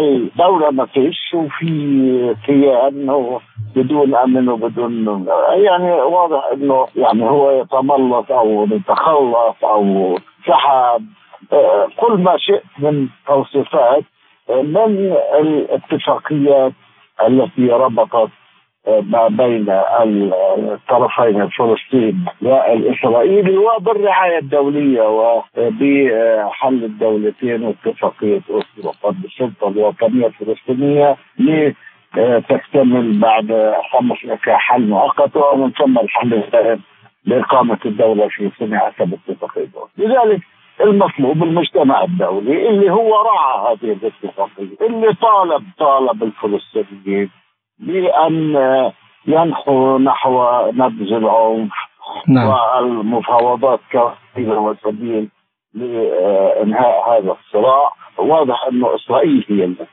[0.00, 3.38] الدولة ما فيش وفي كيان
[3.76, 11.06] بدون أمن وبدون يعني واضح إنه يعني هو يتملص أو يتخلص أو سحب
[11.96, 14.04] كل ما شئت من توصيفات
[14.48, 16.72] من الاتفاقيات
[17.26, 18.30] التي ربطت
[18.86, 19.66] ما بين
[20.72, 31.16] الطرفين الفلسطيني والإسرائيلي وبالرعاية الدولية وبحل الدولتين واتفاقية أوسلو قد السلطة الوطنية الفلسطينية
[32.48, 34.16] تكتمل بعد خمس
[34.48, 36.80] حل مؤقت ومن ثم الحل الدائم
[37.24, 39.68] لإقامة الدولة الفلسطينيه حسب اتفاقيه
[39.98, 40.40] لذلك
[40.80, 47.30] المطلوب المجتمع الدولي اللي هو راعى هذه الاتفاقية اللي طالب طالب الفلسطينيين
[47.78, 48.56] بأن
[49.26, 51.72] ينحوا نحو نبذ العنف
[52.28, 52.48] نعم.
[52.48, 55.28] والمفاوضات كوسيله وسبيل
[55.74, 57.92] لإنهاء هذا الصراع.
[58.18, 59.86] واضح انه إسرائيل هي التي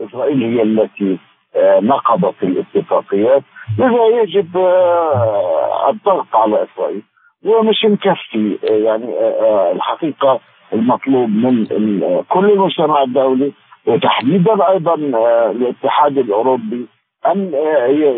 [0.00, 1.18] إسرائيل هي التي
[1.56, 3.42] آه، نقضت الاتفاقيات.
[3.78, 7.02] لذا يجب آه، الضغط على إسرائيل.
[7.44, 9.14] ومش مكفي آه، يعني
[9.72, 10.40] الحقيقة
[10.72, 11.66] المطلوب من
[12.28, 13.52] كل المجتمع الدولي
[13.86, 14.94] وتحديدا أيضا
[15.50, 16.86] الاتحاد الأوروبي
[17.26, 17.52] أن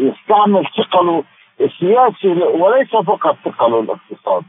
[0.01, 1.25] يستعمل ثقله
[1.61, 4.47] السياسي وليس فقط ثقله الاقتصادي.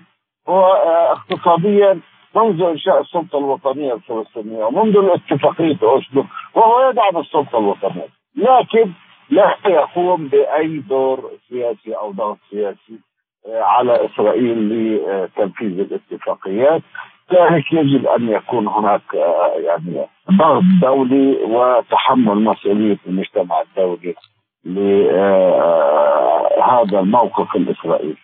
[0.50, 0.66] هو
[1.12, 2.00] اقتصاديا
[2.36, 6.26] منذ إنشاء السلطة الوطنية الفلسطينية ومنذ الاتفاقية أوسلو
[6.56, 8.08] وهو يدعم السلطة الوطنية.
[8.36, 8.92] لكن
[9.30, 13.00] لا يقوم بأي دور سياسي أو ضغط سياسي
[13.48, 16.82] آه، على إسرائيل لتنفيذ الاتفاقيات.
[17.32, 24.16] لذلك يجب أن يكون هناك آه، يعني ضغط دولي وتحمل مسؤولية المجتمع الدولي
[24.66, 25.80] لهذا
[27.00, 28.18] الموقف الإسرائيلي.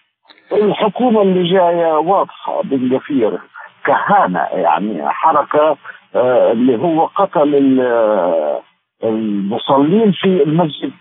[0.52, 3.40] الحكومة اللي جاية واضحة جفير
[3.86, 5.78] كهانة يعني حركة
[6.16, 8.62] آه، اللي هو قتل آه،
[9.04, 10.92] المصلين في المسجد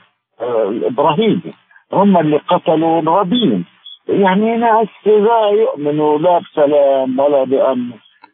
[0.41, 1.55] آه، الإبراهيمي
[1.93, 3.65] هم اللي قتلوا رابين
[4.11, 7.91] يعني ناس لا يؤمنوا لا بسلام ولا بأمن.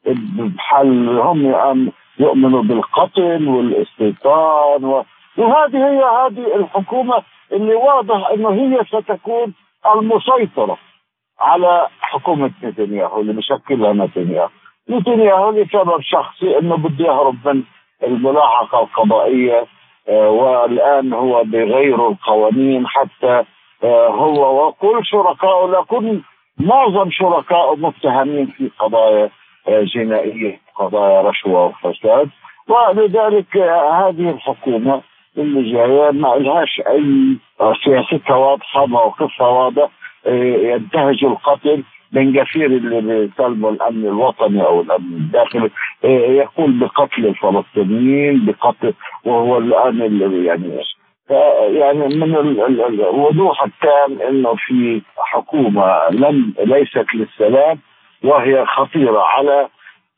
[0.07, 5.05] بحل هم يؤمنوا بالقتل والاستيطان و...
[5.39, 9.55] وهذه هي هذه الحكومة اللي واضح إنه هي ستكون
[9.95, 10.79] المسيطرة
[11.41, 14.49] على حكومة نتنياهو اللي بشكلها نتنياهو.
[14.91, 17.63] نتنياهو لسبب شخصي إنه بده يهرب من
[18.03, 19.67] الملاحقة القضائية
[20.09, 23.45] آه، والآن هو بغير القوانين حتى
[23.85, 26.21] هو وكل شركائه لكن
[26.59, 29.31] معظم شركائه متهمين في قضايا
[29.69, 32.29] آه، جنائية قضايا رشوة وفساد.
[32.69, 33.57] ولذلك
[33.93, 35.03] هذه الحكومة
[35.39, 37.37] اللي جاية ما لهاش أي
[37.85, 39.89] سياستها واضحة موقفها واضح
[40.27, 45.71] ينتهج القتل من جفير اللي بيسلموا الأمن الوطني أو الأمن الداخلي
[46.05, 50.81] يقول بقتل الفلسطينيين بقتل وهو الآن يعني
[51.31, 57.79] يعني من الوضوح التام إنه في حكومة لم ليست للسلام
[58.25, 59.69] وهي خطيرة على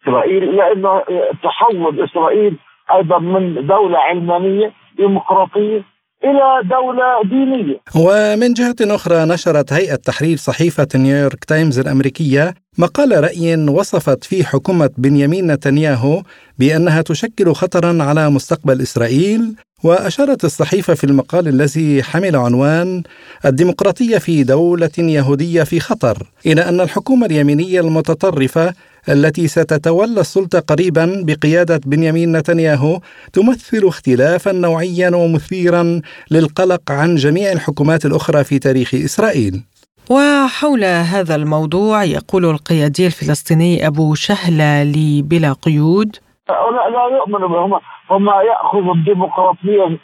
[0.03, 1.03] إسرائيل لأنه
[1.43, 2.57] تحول إسرائيل
[2.95, 5.83] أيضا من دولة علمانية ديمقراطية
[6.25, 7.81] إلى دولة دينية.
[7.95, 14.91] ومن جهة أخرى نشرت هيئة تحرير صحيفة نيويورك تايمز الأمريكية مقال رأي وصفت فيه حكومة
[14.99, 16.23] بنيامين نتنياهو
[16.59, 19.55] بأنها تشكل خطرا على مستقبل إسرائيل
[19.85, 23.03] وأشارت الصحيفة في المقال الذي حمل عنوان
[23.47, 28.75] الديمقراطية في دولة يهودية في خطر إلى أن الحكومة اليمينية المتطرفة
[29.09, 33.01] التي ستتولى السلطة قريبا بقيادة بنيامين نتنياهو
[33.33, 39.65] تمثل اختلافا نوعيا ومثيرا للقلق عن جميع الحكومات الأخرى في تاريخ إسرائيل.
[40.11, 46.17] وحول هذا الموضوع يقول القيادي الفلسطيني أبو شهلة لي بلا قيود.
[46.51, 49.99] هؤلاء لا يؤمنوا بهم هم يأخذوا الديمقراطية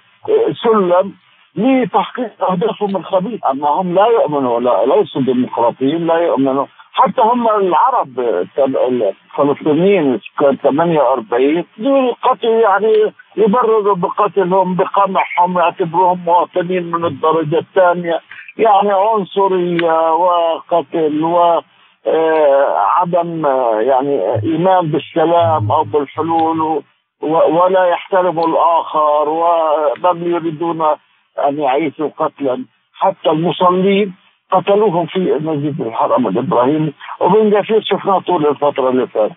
[0.64, 1.12] سلم
[1.56, 3.50] لتحقيق أهدافهم الخبيثة.
[3.50, 6.66] أما هم لا يؤمنوا لا ليسوا ديمقراطيين لا يؤمنوا.
[6.94, 8.20] حتى هم العرب
[8.58, 18.20] الفلسطينيين كان 48 دول القتل يعني يبرروا بقتلهم بقمعهم يعتبروهم مواطنين من الدرجة الثانية.
[18.56, 21.60] يعني عنصرية وقتل و
[22.06, 23.46] آه، عدم
[23.80, 26.82] يعني إيمان بالسلام أو بالحلول
[27.20, 30.82] ولا يحترموا الآخر وبل يريدون
[31.48, 32.64] أن يعيشوا قتلا.
[32.94, 34.14] حتى المصلين
[34.50, 39.34] قتلوهم في مسجد الحرم الابراهيمي وبن جافير شفناه طول الفترة اللي فاتت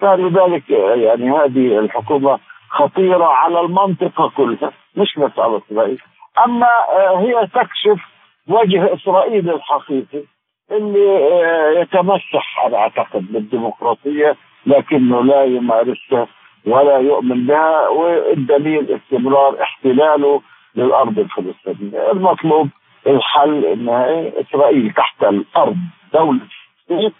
[0.00, 2.38] فلذلك يعني هذه الحكومة
[2.70, 5.98] خطيرة على المنطقة كلها مش بس على إسرائيل.
[6.46, 8.00] أما آه، هي تكشف
[8.48, 10.22] وجه إسرائيل الحقيقي
[10.70, 16.26] اللي آه، يتمسح أنا أعتقد بالديمقراطية لكنه لا يمارسها
[16.66, 20.40] ولا يؤمن بها والدليل استمرار احتلاله
[20.76, 22.10] للأرض الفلسطينية.
[22.12, 22.68] المطلوب
[23.06, 25.76] الحل النهائي إسرائيل تحت الأرض.
[26.12, 26.40] دولة
[26.88, 27.12] فلسطين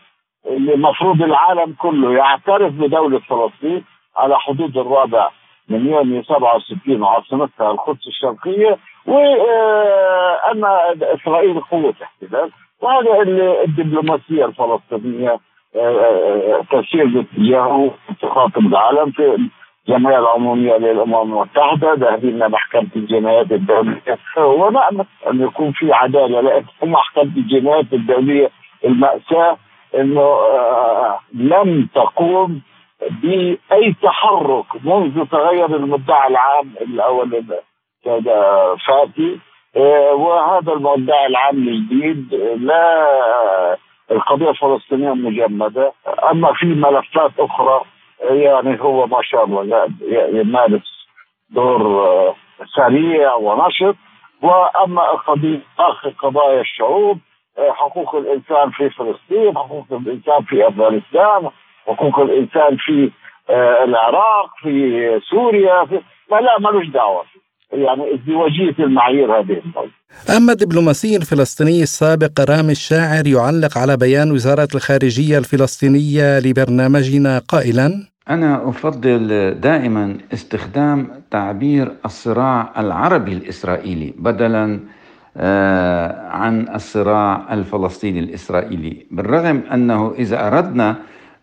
[0.47, 3.85] اللي المفروض العالم كله يعترف بدولة فلسطين
[4.17, 5.29] على حدود الرابع
[5.69, 10.65] من يونيو 67 وعاصمتها القدس الشرقية وأن
[11.03, 12.51] إسرائيل قوة احتلال.
[12.81, 15.39] وهذا اللي الدبلوماسية الفلسطينية
[16.71, 17.91] تسير باتجاهه
[18.23, 19.51] تخاطب العالم في
[19.91, 24.19] الجمعيه العمومية للأمم المتحدة ذهبنا لمحكمه الجنايات الدولية.
[24.37, 28.51] ونامل أن يكون في عدالة لأن محكمة الجنايات الدولية
[28.85, 29.57] المأساة
[29.95, 32.61] إنه آه، لم تقوم
[33.23, 37.45] بأي تحرك منذ تغير المدعي العام الأول
[38.87, 39.39] فاتي.
[39.77, 43.07] آه، وهذا المدعي العام الجديد لا
[44.11, 45.93] القضية الفلسطينية مجمدة.
[46.31, 47.81] أما في ملفات أخرى
[48.23, 51.07] يعني هو ما شاء الله يمارس
[51.51, 52.35] دور آه،
[52.77, 53.97] سريع ونشط.
[54.43, 57.19] وأما القضية آخر قضايا الشعوب
[57.59, 61.51] آه، حقوق الإنسان في فلسطين، حقوق الإنسان في أفغانستان،
[61.87, 63.11] حقوق الإنسان في
[63.51, 67.25] آه، العراق، في سوريا، في ما لا ملوش دعوة.
[67.73, 69.63] يعني ازدواجيه المعايير هذه.
[70.37, 78.69] أما الدبلوماسي الفلسطيني السابق رامي الشاعر يعلق على بيان وزارة الخارجية الفلسطينية لبرنامجنا قائلا أنا
[78.69, 84.81] أفضل دائما استخدام تعبير الصراع العربي الإسرائيلي بدلا
[85.37, 89.07] آه، عن الصراع الفلسطيني الإسرائيلي.
[89.11, 90.97] بالرغم أنه إذا أردنا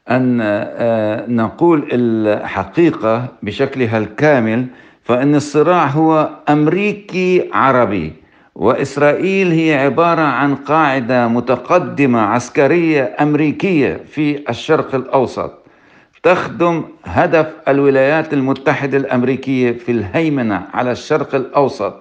[0.10, 4.66] أن آه، نقول الحقيقة بشكلها الكامل
[5.08, 8.14] فإن الصراع هو أمريكي عربي
[8.56, 15.54] وإسرائيل هي عبارة عن قاعدة متقدمة عسكرية أمريكية في الشرق الأوسط.
[16.24, 21.94] تخدم هدف الولايات المتحدة الأمريكية في الهيمنة على الشرق الأوسط.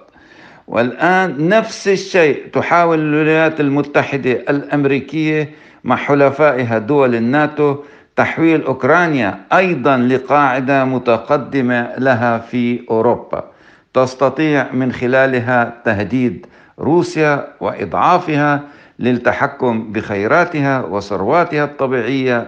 [0.67, 5.49] والآن نفس الشيء تحاول الولايات المتحدة الأمريكية
[5.83, 7.75] مع حلفائها دول الناتو
[8.17, 13.43] تحويل أوكرانيا أيضا لقاعدة متقدمة لها في أوروبا.
[13.93, 16.45] تستطيع من خلالها تهديد
[16.79, 18.61] روسيا وإضعافها
[18.99, 22.47] للتحكم بخيراتها وثرواتها الطبيعية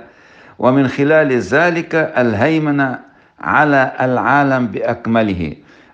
[0.59, 2.99] ومن خلال ذلك الهيمنة
[3.41, 5.53] على العالم بأكمله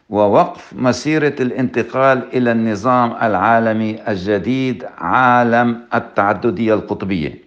[0.09, 7.44] ووقف مسيرة الانتقال إلى النظام العالمي الجديد عالم التعددية القطبية.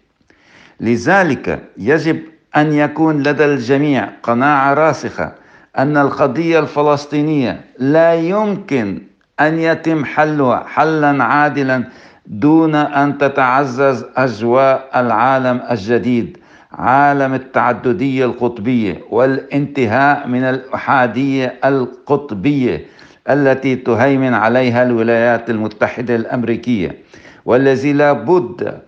[0.80, 2.20] لذلك يجب
[2.56, 5.32] أن يكون لدى الجميع قناعة راسخة
[5.78, 9.02] أن القضية الفلسطينية لا يمكن
[9.40, 11.84] أن يتم حلها حلا عادلا
[12.26, 16.38] دون أن تتعزز أجواء العالم الجديد
[16.72, 22.86] عالم التعددية القطبية والانتهاء من الأحادية القطبية
[23.30, 26.96] التي تهيمن عليها الولايات المتحدة الأمريكية
[27.44, 28.78] والذي لا بد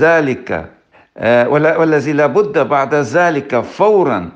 [0.00, 0.70] ذلك
[1.22, 4.28] والذي لا بد بعد ذلك فورا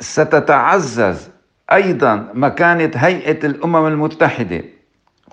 [0.00, 1.28] ستتعزز
[1.72, 4.64] أيضا مكانة هيئة الأمم المتحدة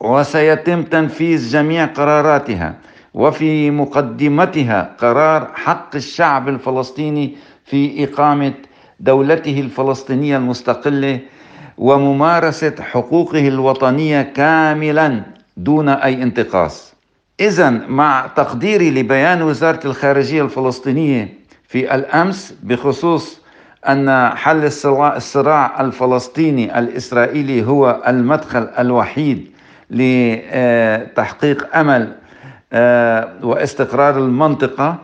[0.02, 2.76] وسيتم تنفيذ جميع قراراتها
[3.14, 8.54] وفي مقدمتها قرار حق الشعب الفلسطيني في إقامة
[9.00, 11.20] دولته الفلسطينية المستقلة
[11.78, 15.22] وممارسة حقوقه الوطنية كاملا
[15.58, 16.94] دون أي انتقاص.
[17.40, 21.34] اذا مع تقديري لبيان وزارة الخارجية الفلسطينية
[21.68, 23.40] في الأمس بخصوص
[23.88, 24.66] أن حل
[25.16, 29.52] الصراع الفلسطيني الإسرائيلي هو المدخل الوحيد
[29.90, 32.16] لتحقيق أمل
[32.74, 34.98] آه، واستقرار المنطقة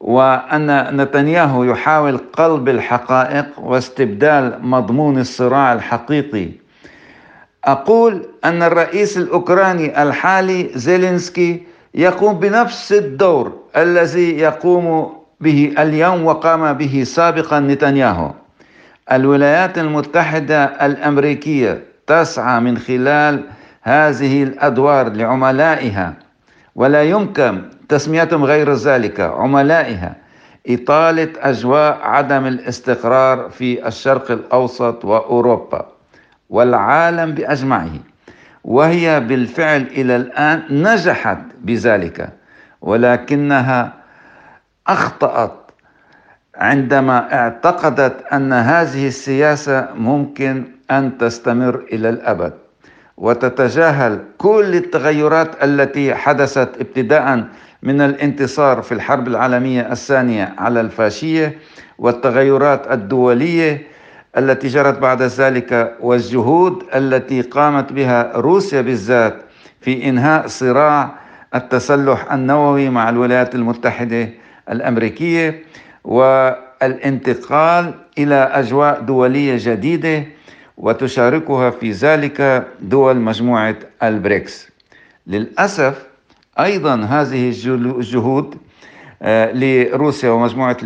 [0.00, 6.48] وأن نتنياهو يحاول قلب الحقائق واستبدال مضمون الصراع الحقيقي.
[7.66, 11.62] أقول أن الرئيس الأوكراني الحالي زيلينسكي
[11.94, 18.30] يقوم بنفس الدور الذي يقوم به اليوم وقام به سابقا نتنياهو.
[19.12, 23.44] الولايات المتحدة الأمريكية تسعى من خلال
[23.82, 26.14] هذه الأدوار لعملائها
[26.74, 30.16] ولا يمكن تسميتهم غير ذلك عملائها
[30.68, 35.95] إطالة أجواء عدم الاستقرار في الشرق الأوسط وأوروبا.
[36.50, 37.90] والعالم بأجمعه.
[38.64, 42.28] وهي بالفعل إلى الآن نجحت بذلك
[42.80, 43.92] ولكنها
[44.86, 45.52] أخطأت
[46.54, 52.52] عندما اعتقدت أن هذه السياسة ممكن أن تستمر إلى الأبد.
[53.16, 57.44] وتتجاهل كل التغيرات التي حدثت ابتداء
[57.82, 61.58] من الانتصار في الحرب العالمية الثانية على الفاشية
[61.98, 63.86] والتغيرات الدولية
[64.38, 69.42] التي جرت بعد ذلك والجهود التي قامت بها روسيا بالذات
[69.80, 71.14] في إنهاء صراع
[71.54, 74.28] التسلح النووي مع الولايات المتحدة
[74.70, 75.62] الأمريكية
[76.04, 80.24] والانتقال إلى أجواء دولية جديدة
[80.76, 84.68] وتشاركها في ذلك دول مجموعة البريكس.
[85.26, 86.06] للأسف
[86.60, 88.54] أيضا هذه الجهود
[89.22, 90.76] آه، لروسيا ومجموعة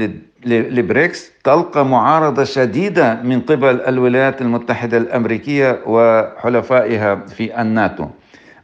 [0.46, 8.06] البريكس تلقى معارضة شديدة من قبل الولايات المتحدة الأمريكية وحلفائها في الناتو.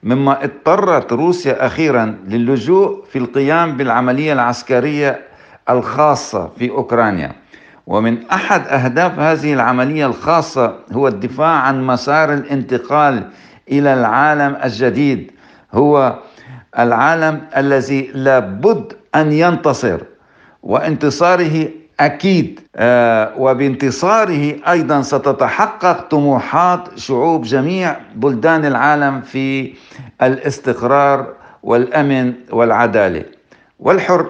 [0.03, 5.21] مما اضطرت روسيا أخيرا للجوء في القيام بالعملية العسكرية
[5.71, 7.33] الخاصة في أوكرانيا.
[7.87, 13.31] ومن أحد أهداف هذه العملية الخاصة هو الدفاع عن مسار الانتقال
[13.71, 15.31] إلى العالم الجديد
[15.73, 16.19] هو
[16.79, 20.01] العالم الذي لابد أن ينتصر.
[20.67, 21.69] وانتصاره
[22.01, 22.61] أكيد.
[22.77, 29.73] آه وبانتصاره أيضا ستتحقق طموحات شعوب جميع بلدان العالم في
[30.23, 33.25] الاستقرار والأمن والعدالة
[33.81, 34.23] والحر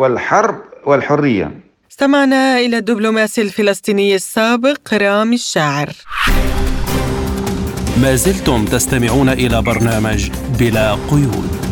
[0.00, 1.50] والحرب والحرية.
[1.90, 5.88] استمعنا إلى الدبلوماسي الفلسطيني السابق رامي الشاعر.
[8.02, 11.63] ما زلتم تستمعون إلى برنامج بلا قيود.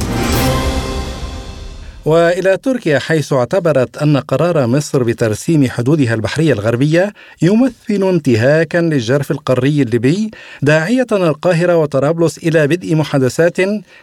[2.05, 9.83] وإلى تركيا حيث اعتبرت أن قرار مصر بترسيم حدودها البحرية الغربية يمثل انتهاكا للجرف القاري
[9.83, 10.31] الليبي
[10.63, 13.57] داعية القاهرة وطرابلس إلى بدء محادثات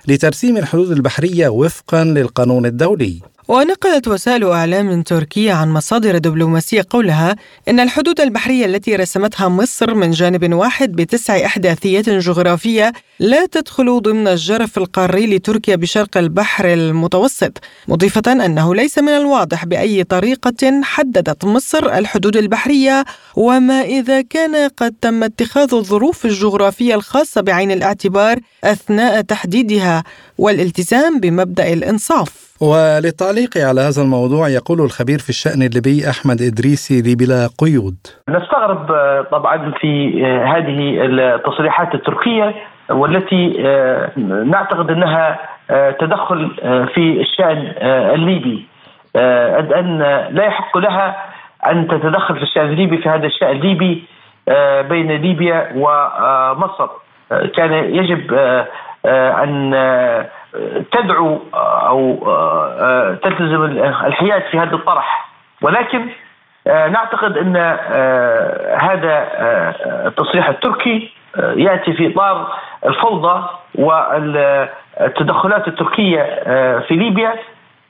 [0.08, 3.20] لترسيم الحدود البحرية وفقا للقانون الدولي.
[3.50, 7.36] ونقلت وسائل إعلام تركية عن مصادر دبلوماسية قولها
[7.68, 14.28] إن الحدود البحرية التي رسمتها مصر من جانب واحد بتسع إحداثيات جغرافية لا تدخل ضمن
[14.28, 21.98] الجرف القاري لتركيا بشرق البحر المتوسط مضيفة أنه ليس من الواضح بأي طريقة حددت مصر
[21.98, 30.04] الحدود البحرية وما إذا كان قد تم اتخاذ الظروف الجغرافية الخاصة بعين الاعتبار أثناء تحديدها
[30.38, 32.49] والالتزام بمبدأ الإنصاف.
[32.62, 37.98] وللتعليق على هذا الموضوع يقول الخبير في الشأن الليبي أحمد إدريسي لبلا قيود.
[38.30, 42.56] نستغرب آه، طبعا في آه، هذه التصريحات التركية
[42.90, 44.12] والتي آه،
[44.46, 45.40] نعتقد أنها
[46.00, 46.52] تدخل
[46.94, 47.74] في الشأن
[48.14, 48.66] الليبي.
[49.16, 49.98] أن
[50.32, 51.26] لا يحق لها
[51.72, 54.04] أن تتدخل في الشأن الليبي في هذا الشأن الليبي
[54.90, 56.90] بين ليبيا ومصر
[57.56, 58.34] كان يجب
[59.44, 59.74] أن
[60.92, 63.64] تدعو أو آه، تلتزم
[64.06, 65.30] الحياد في هذا الطرح.
[65.62, 66.08] ولكن
[66.68, 69.28] آه، نعتقد أن آه، هذا
[70.08, 72.54] التصريح التركي يأتي في إطار
[72.86, 73.44] الفوضى
[73.76, 76.24] والتدخلات التركية
[76.80, 77.36] في ليبيا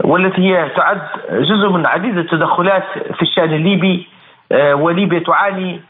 [0.03, 1.01] والتي هي تعد
[1.31, 2.83] جزء من عديد التدخلات
[3.15, 4.07] في الشأن الليبي
[4.53, 5.81] وليبيا تعاني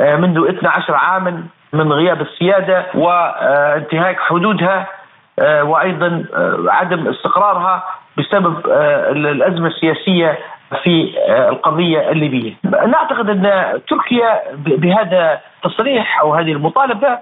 [0.00, 4.97] منذ 12 عاما من غياب السيادة وانتهاك حدودها.
[5.42, 7.84] وأيضا آه، عدم استقرارها
[8.18, 10.38] بسبب آه، الأزمة السياسية
[10.82, 11.14] في
[11.48, 12.54] القضية الليبية.
[12.64, 17.18] نعتقد أن تركيا بهذا التصريح أو هذه المطالبة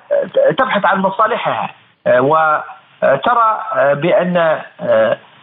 [0.58, 1.70] تبحث عن مصالحها
[2.06, 3.62] وترى
[3.94, 4.58] بأن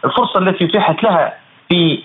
[0.04, 1.34] الفرصة التي اتيحت لها
[1.68, 2.02] في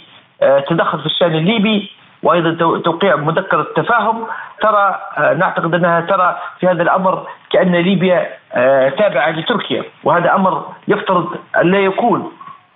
[0.69, 1.91] تدخل في الشأن الليبي
[2.23, 4.25] وأيضا توقيع مذكرة تفاهم.
[4.61, 10.65] ترى آه، نعتقد أنها ترى في هذا الأمر كأن ليبيا آه، تابعة لتركيا وهذا أمر
[10.87, 12.31] يفترض أن لا يكون.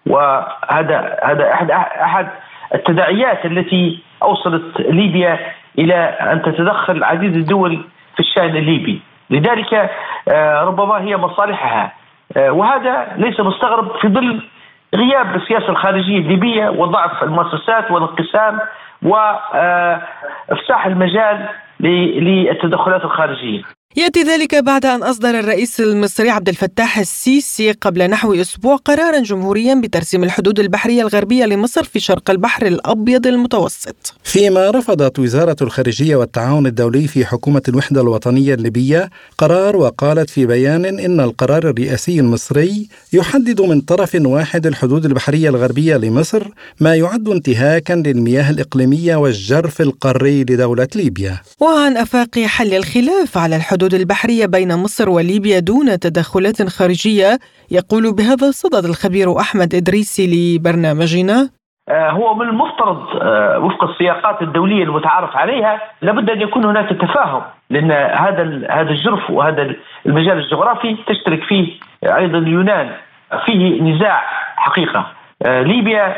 [0.08, 2.28] وهذا هذا أحد أحد
[2.76, 5.40] التداعيات التي أوصلت ليبيا
[5.80, 7.84] إلى أن تتدخل عديد الدول
[8.14, 9.02] في الشأن الليبي.
[9.30, 9.90] لذلك
[10.30, 11.92] آه، ربما هي مصالحها.
[12.38, 14.42] وهذا ليس مستغرب في ظل
[14.96, 18.60] غياب السياسة الخارجية الليبية وضعف المؤسسات والانقسام
[19.02, 23.62] وإفساح المجال للتدخلات الخارجية.
[23.96, 29.76] يأتي ذلك بعد أن أصدر الرئيس المصري عبد الفتاح السيسي قبل نحو أسبوع قرارا جمهوريا
[29.76, 34.14] بترسيم الحدود البحرية الغربية لمصر في شرق البحر الأبيض المتوسط.
[34.24, 40.86] فيما رفضت وزارة الخارجية والتعاون الدولي في حكومة الوحدة الوطنية الليبية قرار وقالت في بيان
[40.86, 46.48] إن القرار الرئاسي المصري يحدد من طرف واحد الحدود البحرية الغربية لمصر
[46.80, 51.42] ما يعد انتهاكا للمياه الإقليمية والجرف القاري لدولة ليبيا.
[51.60, 57.32] وعن أفاق حل الخلاف على الحدود الحدود البحرية بين مصر وليبيا دون تدخلات خارجية.
[57.72, 61.50] يقول بهذا الصدد الخبير أحمد إدريسي لبرنامجنا.
[61.90, 67.42] آه، هو من المفترض آه، وفق السياقات الدولية المتعارف عليها لابد أن يكون هناك تفاهم
[67.70, 69.76] لأن هذا هذا الجرف وهذا
[70.06, 71.68] المجال الجغرافي تشترك فيه
[72.04, 72.90] أيضا اليونان
[73.46, 74.22] فيه نزاع
[74.56, 75.06] حقيقة.
[75.46, 76.16] آه، ليبيا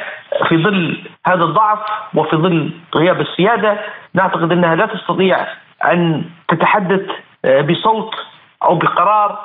[0.49, 0.97] في ظل
[1.27, 1.79] هذا الضعف
[2.15, 3.77] وفي ظل غياب السيادة
[4.13, 5.47] نعتقد أنها لا تستطيع
[5.85, 7.05] أن تتحدث
[7.45, 8.15] بصوت
[8.63, 9.39] أو بقرار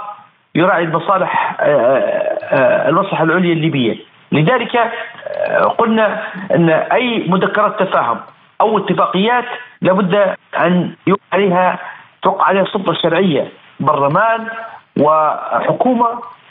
[0.55, 3.97] يراعي المصالح آه، آه، المصلحة العليا الليبية.
[4.33, 4.93] لذلك
[5.79, 6.23] قلنا
[6.55, 8.21] أن أي مذكرات تفاهم
[8.61, 9.45] أو اتفاقيات
[9.83, 11.79] لابد أن يوقع عليها
[12.23, 13.49] توقع عليها سلطه شرعيه
[13.81, 14.47] برلمان
[15.01, 16.09] وحكومة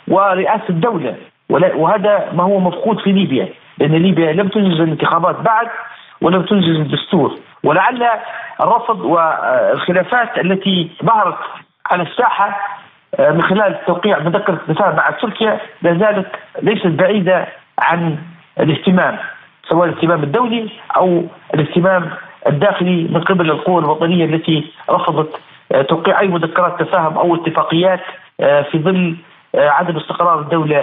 [0.08, 1.16] ورئاسة الدولة.
[1.50, 5.68] وهذا ما هو مفقود في ليبيا لأن ليبيا لم تنجز الانتخابات بعد
[6.22, 7.38] ولم تنجز الدستور.
[7.64, 8.10] ولعل
[8.62, 11.38] الرفض والخلافات التي ظهرت
[11.92, 12.60] على الساحة
[13.20, 16.28] من خلال توقيع مذكرة التفاهم مع تركيا لا زالت
[16.62, 17.48] ليست بعيدة
[17.80, 18.18] عن
[18.60, 19.18] الاهتمام
[19.70, 22.10] سواء الاهتمام الدولي أو الاهتمام
[22.48, 25.40] الداخلي من قبل القوى الوطنية التي رفضت
[25.90, 28.00] توقيع أي مذكرات تفاهم أو اتفاقيات
[28.40, 29.16] في ظل
[29.56, 30.78] عدم استقرار الدولة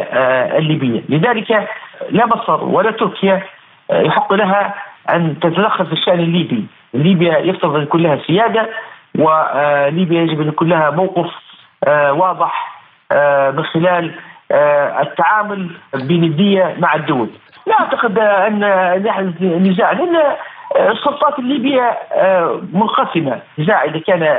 [0.59, 1.69] الليبية، لذلك
[2.11, 3.43] لا مصر ولا تركيا
[3.91, 4.75] يحق لها
[5.11, 8.69] أن تتدخل في الشأن الليبي، ليبيا يفترض أن يكون لها سيادة
[9.19, 11.31] وليبيا يجب أن يكون لها موقف
[11.89, 12.81] واضح
[13.57, 14.15] من خلال
[15.01, 17.29] التعامل بندية مع الدول.
[17.67, 18.61] لا أعتقد أن
[19.03, 20.17] نحن نزاع لأن
[20.77, 21.99] السلطات الليبية
[22.73, 24.37] منقسمة، نزاع إذا كان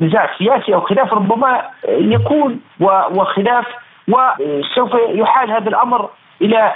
[0.00, 3.66] نزاع سياسي أو خلاف ربما يكون وخلاف
[4.08, 6.08] وسوف يحال هذا الأمر
[6.42, 6.72] إلى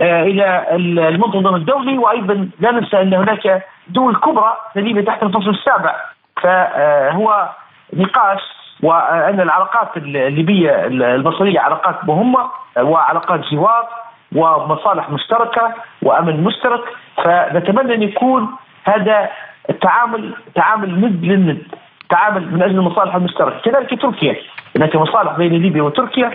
[0.00, 0.66] إلى
[1.08, 5.94] المنتظم الدولي وأيضا لا ننسى أن هناك دول كبرى ليبيا تحت الفصل السابع.
[6.42, 7.48] فهو
[7.92, 8.40] نقاش
[8.82, 13.88] وأن العلاقات الليبية المصريه علاقات مهمة وعلاقات جوار
[14.34, 16.80] ومصالح مشتركة وأمن مشترك.
[17.24, 18.48] فنتمنى أن يكون
[18.84, 19.28] هذا
[19.70, 21.62] التعامل تعامل ند للند
[22.10, 23.58] تعامل من أجل المصالح المشتركة.
[23.70, 24.36] كذلك تركيا.
[24.76, 26.30] هناك مصالح بين ليبيا وتركيا.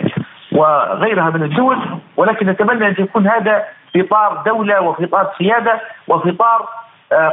[0.54, 1.78] وغيرها من الدول
[2.16, 6.68] ولكن نتمنى أن يكون هذا في إطار دولة وفي إطار سيادة وفي إطار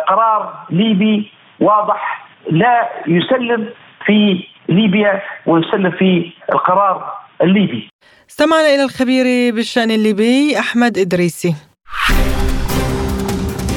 [0.08, 3.70] قرار ليبي واضح لا يسلم
[4.06, 7.90] في ليبيا ويسلم في القرار الليبي.
[8.30, 11.56] استمعنا إلى الخبير بالشأن الليبي أحمد إدريسي.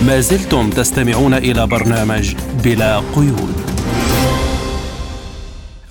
[0.06, 2.34] ما زلتم تستمعون إلى برنامج
[2.64, 3.63] بلا قيود.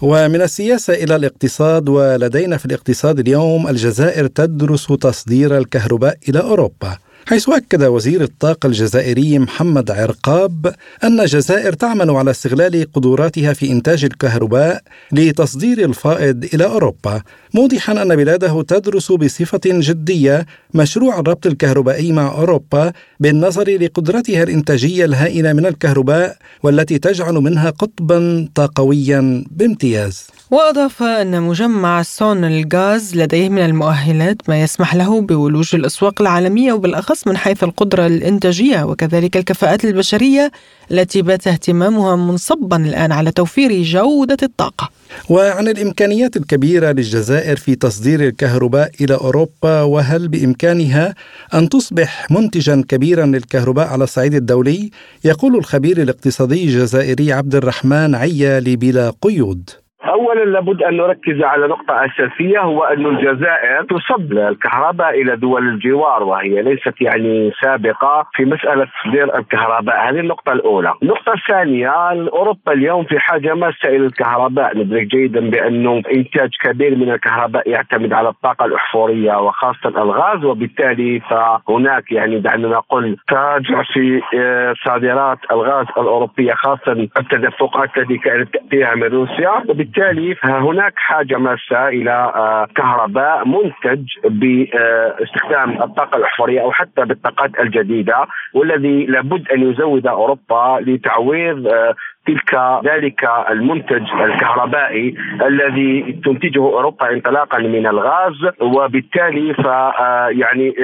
[0.03, 6.97] ومن السياسة إلى الاقتصاد ولدينا في الاقتصاد اليوم الجزائر تدرس تصدير الكهرباء إلى أوروبا.
[7.25, 14.05] حيث أكد وزير الطاقة الجزائري محمد عرقاب أن الجزائر تعمل على استغلال قدراتها في إنتاج
[14.05, 17.21] الكهرباء لتصدير الفائض إلى أوروبا
[17.53, 25.53] موضحا أن بلاده تدرس بصفة جدية مشروع الربط الكهربائي مع أوروبا بالنظر لقدرتها الإنتاجية الهائلة
[25.53, 30.27] من الكهرباء والتي تجعل منها قطبا طاقويا بامتياز.
[30.53, 37.27] وأضاف أن مجمع سون الغاز لديه من المؤهلات ما يسمح له بولوج الأسواق العالمية وبالأخص
[37.27, 40.51] من حيث القدرة الإنتاجية وكذلك الكفاءات البشرية
[40.91, 44.89] التي بات اهتمامها منصبا الآن على توفير جودة الطاقة.
[45.29, 51.15] وعن الإمكانيات الكبيرة للجزائر في تصدير الكهرباء إلى أوروبا وهل بإمكانها
[51.53, 54.91] أن تصبح منتجا كبيرا للكهرباء على الصعيد الدولي؟
[55.23, 59.82] يقول الخبير الاقتصادي الجزائري عبد الرحمن عيالي بلا قيود.
[60.07, 66.23] اولا لابد أن نركز على نقطة أساسية هو أن الجزائر تصدر الكهرباء إلى دول الجوار
[66.23, 70.09] وهي ليست يعني سابقة في مسألة تصدير الكهرباء.
[70.09, 70.93] هذه النقطة الأولى.
[71.03, 71.89] النقطة الثانية
[72.33, 74.77] أوروبا اليوم في حاجة ماسة إلى الكهرباء.
[74.77, 82.11] ندرك جيدا بأنه إنتاج كبير من الكهرباء يعتمد على الطاقة الأحفورية وخاصة الغاز وبالتالي فهناك
[82.11, 89.03] يعني دعنا نقول تراجع في آه، صادرات الغاز الأوروبية خاصه التدفقات التي كانت تأتيها من
[89.03, 89.49] روسيا.
[89.69, 97.59] وبالتالي وبالتالي هناك حاجة ماسة إلى آه، كهرباء منتج باستخدام الطاقة الأحفورية أو حتى بالطاقات
[97.59, 102.55] الجديدة والذي لابد أن يزود أوروبا لتعويض آه، تلك
[102.85, 110.75] ذلك المنتج الكهربائي الذي تنتجه أوروبا انطلاقا من الغاز وبالتالي ف آه، يعني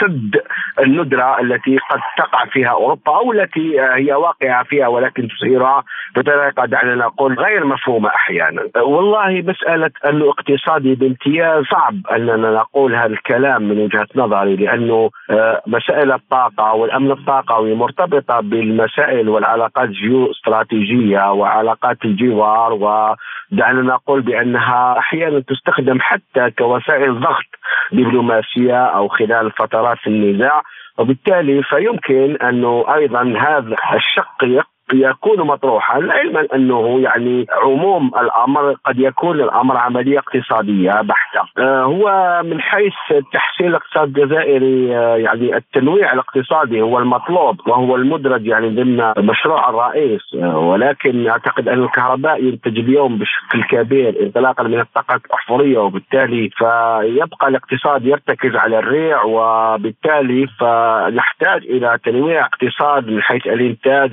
[0.00, 0.40] سد
[0.80, 5.84] الندرة التي قد تقع فيها أوروبا أو التي هي واقعة فيها ولكن تصيرها
[6.16, 8.62] بطريقة دعنا نقول غير مفهومة أحيانا.
[8.76, 15.62] والله مسألة انه اقتصادي بامتياز صعب أننا نقول هذا الكلام من وجهة نظري لأنه آه،
[15.66, 20.83] مسائل الطاقة والأمن الطاقوي مرتبطة بالمسائل والعلاقات الجيو استراتيجية
[21.30, 27.50] وعلاقات الجوار ودعنا نقول بأنها أحيانا تستخدم حتى كوسائل ضغط
[27.92, 30.62] دبلوماسية أو خلال فترات النزاع
[30.98, 39.40] وبالتالي فيمكن أنه أيضا هذا الشق يكون مطروحا علما أنه يعني عموم الأمر قد يكون
[39.40, 41.40] الامر عملية اقتصادية بحتة.
[41.58, 42.94] آه، هو من حيث
[43.32, 50.20] تحسين الاقتصاد الجزائري آه، يعني التنويع الاقتصادي هو المطلوب وهو المدرج يعني ضمن مشروع الرئيس
[50.34, 57.48] آه، ولكن أعتقد أن الكهرباء ينتج اليوم بشكل كبير انطلاقا من الطاقات الاحفوريه وبالتالي فيبقى
[57.48, 64.10] الاقتصاد يرتكز على الريع وبالتالي فنحتاج إلى تنويع اقتصاد من حيث الإنتاج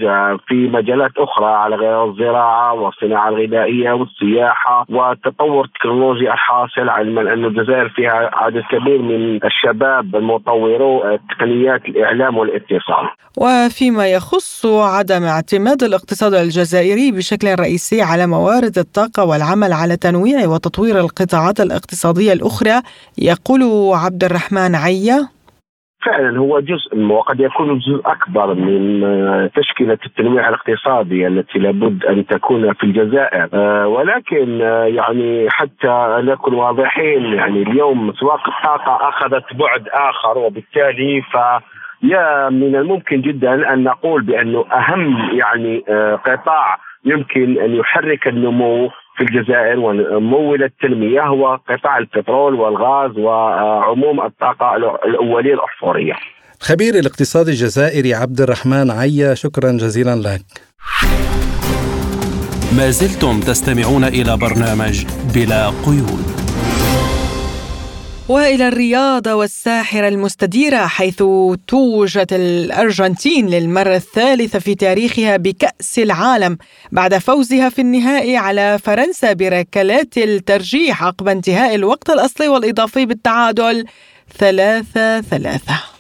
[0.48, 7.46] في في مجالات أخرى على غير الزراعة والصناعة الغذائية والسياحة والتطور التكنولوجي الحاصل علما أن
[7.46, 13.06] الجزائر فيها عدد كبير من الشباب المطورو تقنيات الإعلام والاتصال.
[13.38, 21.00] وفيما يخص عدم اعتماد الاقتصاد الجزائري بشكل رئيسي على موارد الطاقة والعمل على تنويع وتطوير
[21.00, 22.82] القطاعات الاقتصادية الأخرى
[23.18, 23.62] يقول
[23.94, 25.41] عبد الرحمن عيه
[26.06, 32.26] فعلا هو جزء وقد يكون جزء أكبر من آه، تشكيلة التنويع الاقتصادي التي لابد أن
[32.26, 33.50] تكون في الجزائر.
[33.54, 41.22] آه، ولكن آه، يعني حتى نكون واضحين يعني اليوم سواق الطاقة أخذت بعد آخر وبالتالي
[41.22, 41.38] ف
[42.04, 45.84] يا من الممكن جدا أن نقول بأنه أهم يعني
[46.26, 48.90] قطاع يمكن أن يحرك النمو
[49.22, 56.14] في الجزائر ومول التنمية هو قطاع البترول والغاز وعموم الطاقة الأولية الاحفوريه.
[56.60, 60.42] خبير الاقتصاد الجزائري عبد الرحمن عيا شكرا جزيلا لك.
[62.78, 65.06] ما زلتم تستمعون إلى برنامج
[65.36, 66.31] بلا قيود.
[68.32, 71.24] وإلى الرياضه والساحرة المستديرة حيث
[71.68, 76.58] توجت الأرجنتين للمرة الثالثة في تاريخها بكأس العالم
[76.92, 83.86] بعد فوزها في النهائي على فرنسا بركلات الترجيح عقب انتهاء الوقت الأصلي والإضافي بالتعادل
[84.38, 85.91] ثلاثة ثلاثة.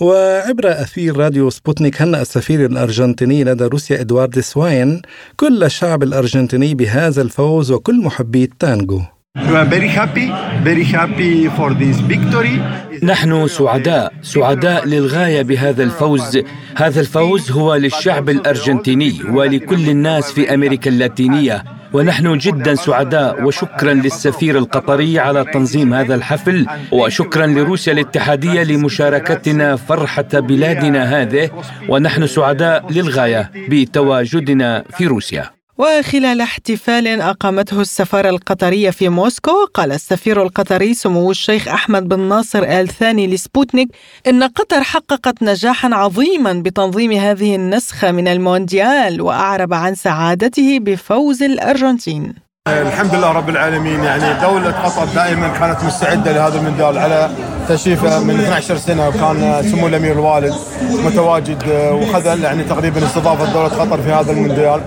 [0.00, 5.02] وعبر أثير راديو سبوتنيك هنأ السفير الأرجنتيني لدى روسيا إدوارد سواين
[5.36, 9.02] كل الشعب الأرجنتيني بهذا الفوز وكل محبي التانجو
[13.02, 16.38] نحن سعداء سعداء للغاية بهذا الفوز.
[16.76, 21.64] هذا الفوز هو للشعب الأرجنتيني ولكل الناس في أمريكا اللاتينية.
[21.92, 30.28] ونحن جدا سعداء وشكرا للسفير القطري على تنظيم هذا الحفل وشكرا لروسيا الاتحادية لمشاركتنا فرحة
[30.32, 31.50] بلادنا هذه.
[31.88, 35.55] ونحن سعداء للغاية بتواجدنا في روسيا.
[35.78, 42.62] وخلال احتفال أقامته السفارة القطرية في موسكو قال السفير القطري سمو الشيخ أحمد بن ناصر
[42.62, 43.88] آل ثاني لسبوتنيك
[44.26, 52.45] إن قطر حققت نجاحا عظيما بتنظيم هذه النسخة من المونديال وأعرب عن سعادته بفوز الأرجنتين.
[52.66, 54.04] الحمد لله رب العالمين.
[54.04, 57.30] يعني دولة قطر دائما كانت مستعدة لهذا المونديال على
[57.68, 60.54] تشريفه من 12 سنة وكان سمو الأمير الوالد
[61.04, 61.62] متواجد
[61.92, 64.80] وخذل يعني تقريبا استضافة دولة قطر في هذا المونديال.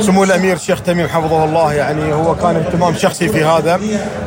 [0.00, 3.80] سمو الأمير الشيخ تميم حفظه الله يعني هو كان اهتمام شخصي في هذا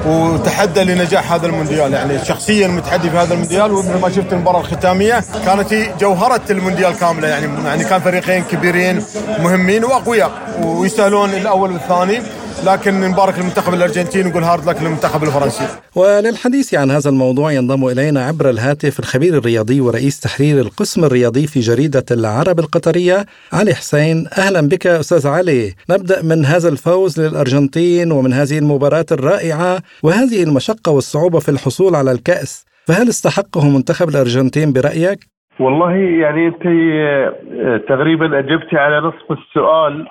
[0.08, 1.94] وتحدى لنجاح هذا المونديال.
[1.94, 7.28] يعني شخصيا متحدي في هذا المونديال ومثل ما شفت المباراة الختامية كانت جوهرة المونديال كاملة.
[7.28, 9.04] يعني يعني كان فريقين كبيرين
[9.40, 10.32] مهمين وأقوياء
[10.62, 12.22] ويستاهلون الأول والثاني
[12.66, 15.68] لكن نبارك المنتخب الأرجنتيني ونقول هارد لك للمنتخب الفرنسي.
[15.96, 21.60] وللحديث عن هذا الموضوع ينضم إلينا عبر الهاتف الخبير الرياضي ورئيس تحرير القسم الرياضي في
[21.60, 25.74] جريدة العرب القطرية علي حسين، أهلا بك أستاذ علي.
[25.90, 32.12] نبدأ من هذا الفوز للأرجنتين ومن هذه المباراة الرائعة وهذه المشقة والصعوبة في الحصول على
[32.12, 32.66] الكأس.
[32.88, 35.20] فهل استحقه منتخب الأرجنتين برأيك؟
[35.60, 40.08] والله يعني أنت آه، تقريبا اجبتي على نصف السؤال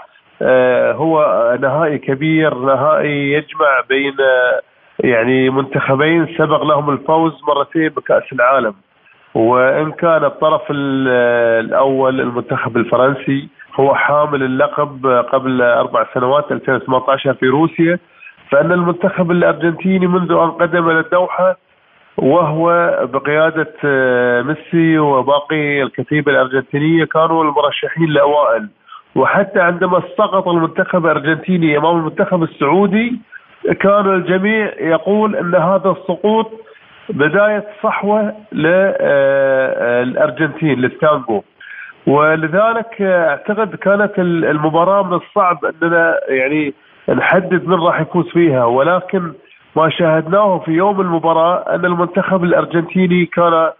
[0.92, 1.18] هو
[1.60, 4.16] نهائي كبير نهائي يجمع بين
[5.00, 8.74] يعني منتخبين سبق لهم الفوز مرتين بكأس العالم.
[9.34, 13.48] وإن كان الطرف الأول المنتخب الفرنسي
[13.80, 17.98] هو حامل اللقب قبل أربع سنوات 2018 في روسيا.
[18.50, 21.56] فإن المنتخب الأرجنتيني منذ أن قدم إلى الدوحة
[22.16, 22.68] وهو
[23.12, 23.72] بقيادة
[24.42, 28.68] ميسي وباقي الكتيبة الأرجنتينية كانوا المرشحين الأوائل
[29.16, 33.20] وحتى عندما سقط المنتخب الأرجنتيني أمام المنتخب السعودي
[33.80, 36.50] كان الجميع يقول إن هذا السقوط
[37.08, 38.32] بداية صحوة
[39.86, 41.42] للارجنتين للتانجو
[42.06, 46.74] ولذلك أعتقد كانت المباراة من الصعب إننا يعني
[47.08, 48.64] نحدد من راح يفوز فيها.
[48.64, 49.32] ولكن
[49.76, 53.70] ما شاهدناه في يوم المباراة أن المنتخب الأرجنتيني كان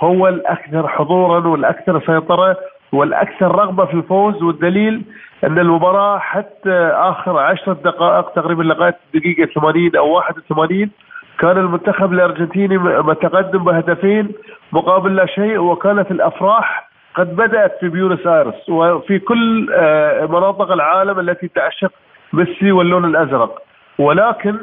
[0.00, 2.56] هو الأكثر حضورا والأكثر سيطرة
[2.94, 5.02] والأكثر رغبة في الفوز والدليل
[5.44, 10.90] أن المباراة حتى آخر عشرة دقائق تقريبا لغاية الدقيقة 80 أو 81
[11.38, 14.32] كان المنتخب الأرجنتيني متقدم بهدفين
[14.72, 21.18] مقابل لا شيء وكانت الأفراح قد بدأت في بيونس آيرس وفي كل آه، مناطق العالم
[21.20, 21.92] التي تعشق
[22.32, 23.62] ميسي واللون الأزرق.
[23.98, 24.56] ولكن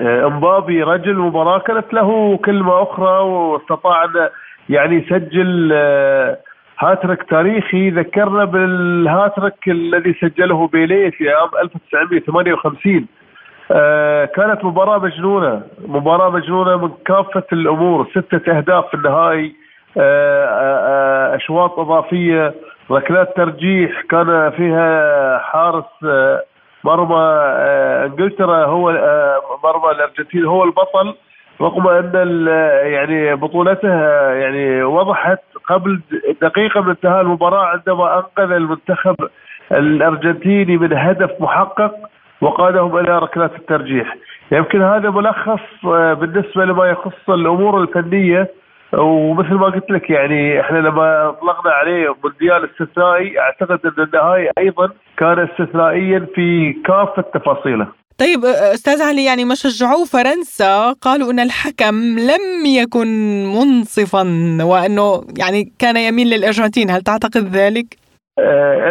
[0.00, 4.10] آه، امبابي رجل المباراه كانت له كلمة أخرى واستطاع
[4.68, 6.38] يعني يسجل آه،
[6.78, 13.06] هاتريك تاريخي ذكرنا بالهاتريك الذي سجله بيليه في عام 1958
[13.70, 19.54] آه كانت مباراة مجنونة مباراة مجنونة من كافة الأمور ستة أهداف في النهائي
[19.98, 22.54] آه آه أشواط إضافية
[22.90, 26.42] ركلات ترجيح كان فيها حارس آه
[26.84, 31.14] مرمى آه إنجلترا هو آه مرمى الأرجنتين هو البطل.
[31.60, 32.46] رغم أن
[32.82, 33.88] يعني بطولته
[34.32, 35.38] يعني وضحت
[35.68, 36.00] قبل
[36.42, 39.14] دقيقة من انتهاء المباراة عندما أنقذ المنتخب
[39.72, 41.92] الأرجنتيني من هدف محقق
[42.40, 44.16] وقادهم إلى ركلات الترجيح
[44.52, 48.48] يمكن هذا ملخص بالنسبة لما يخص الأمور الفنية
[48.92, 54.88] ومثل ما قلت لك يعني إحنا لما اطلقنا عليه مونديال استثنائي أعتقد أن النهائي أيضا
[55.16, 57.86] كان استثنائيا في كافة تفاصيله.
[58.18, 63.08] طيب أستاذ علي يعني ما شجعوه فرنسا قالوا إن الحكم لم يكن
[63.46, 64.22] منصفا
[64.62, 67.86] وإنه يعني كان يميل للأرجنتين، هل تعتقد ذلك؟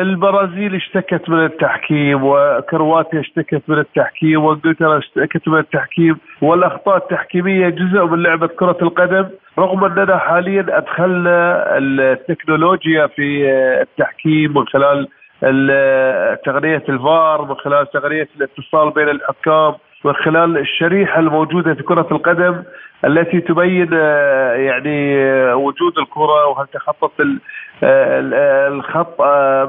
[0.02, 8.06] البرازيل اشتكت من التحكيم وكرواتيا اشتكت من التحكيم وإنجلترا اشتكت من التحكيم والأخطاء التحكيمية جزء
[8.06, 9.26] من لعبة كرة القدم
[9.60, 13.50] رغم أننا حاليا أدخلنا التكنولوجيا في
[13.82, 15.08] التحكيم من خلال
[16.46, 19.74] تقنيه الفار من خلال تقنيه الاتصال بين الحكام
[20.06, 22.64] من خلال الشريحة الموجودة في كرة القدم
[23.06, 23.94] التي تبين
[24.54, 25.24] يعني
[25.54, 27.12] وجود الكرة وهل تخطط
[27.84, 29.22] الخط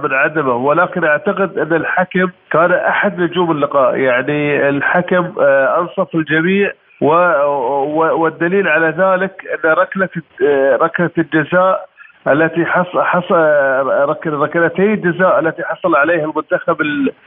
[0.05, 0.57] من عدمه.
[0.57, 3.97] ولكن أعتقد أن الحكم كان أحد نجوم اللقاء.
[3.97, 5.33] يعني الحكم
[5.79, 9.33] أنصف الجميع والدليل على ذلك
[9.64, 10.09] أن ركلة
[10.83, 11.89] ركلة الجزاء
[12.29, 13.37] التي حصل حصل
[14.27, 16.77] ركلتي الجزاء التي حصل عليها المنتخب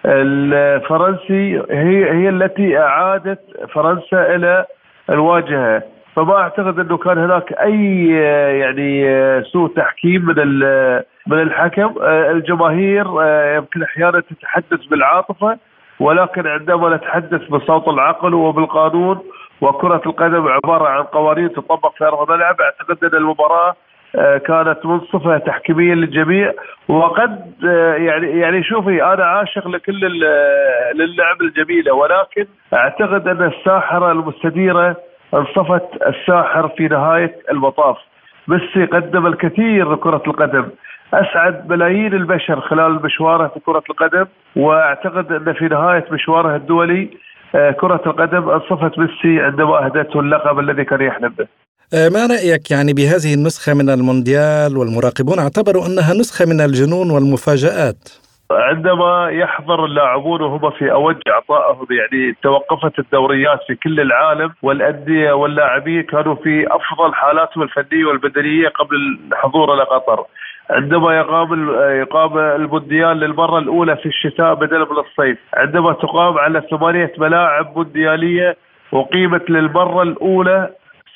[0.06, 3.40] الفرنسي هي هي التي أعادت
[3.74, 4.66] فرنسا إلى
[5.10, 5.84] الواجهة.
[6.16, 8.08] فما أعتقد أنه كان هناك أي
[8.60, 9.04] يعني
[9.44, 10.36] سوء تحكيم من
[11.28, 11.94] من الحكم.
[12.04, 13.06] الجماهير
[13.58, 15.58] يمكن أحيانا تتحدث بالعاطفة
[16.00, 19.20] ولكن عندما نتحدث بصوت العقل وبالقانون
[19.62, 23.76] وكرة القدم عبارة عن قوانين تطبق في أرض الملعب أعتقد أن المباراة
[24.16, 26.54] كانت منصفة تحكيميا للجميع
[26.88, 27.54] وقد
[27.98, 30.00] يعني يعني شوفي أنا عاشق لكل
[30.96, 34.96] للعب الجميلة ولكن أعتقد أن الساحرة المستديرة
[35.34, 37.98] انصفت الساحر في نهاية المطاف.
[38.48, 40.66] ميسي قدم الكثير لكرة القدم.
[41.14, 47.10] أسعد ملايين البشر خلال مشواره في كرة القدم وأعتقد أن في نهاية مشواره الدولي
[47.52, 51.48] كرة القدم انصفت ميسي عندما أهدته اللقب الذي كان يحلم به.
[51.94, 58.10] ما رأيك يعني بهذه النسخة من المونديال والمراقبون اعتبروا أنها نسخة من الجنون والمفاجآت
[58.52, 66.04] عندما يحضر اللاعبون وهم في أوج عطائهم يعني توقفت الدوريات في كل العالم والأندية واللاعبين
[66.04, 68.96] كانوا في أفضل حالاتهم الفنية والبدنية قبل
[69.32, 70.26] الحضور إلى قطر.
[70.70, 71.70] عندما يقام
[72.02, 78.58] يقام المونديال للمرة الأولى في الشتاء بدلا من الصيف، عندما تقام على ثمانية ملاعب مونديالية
[78.92, 80.70] وقيمت للمرة الأولى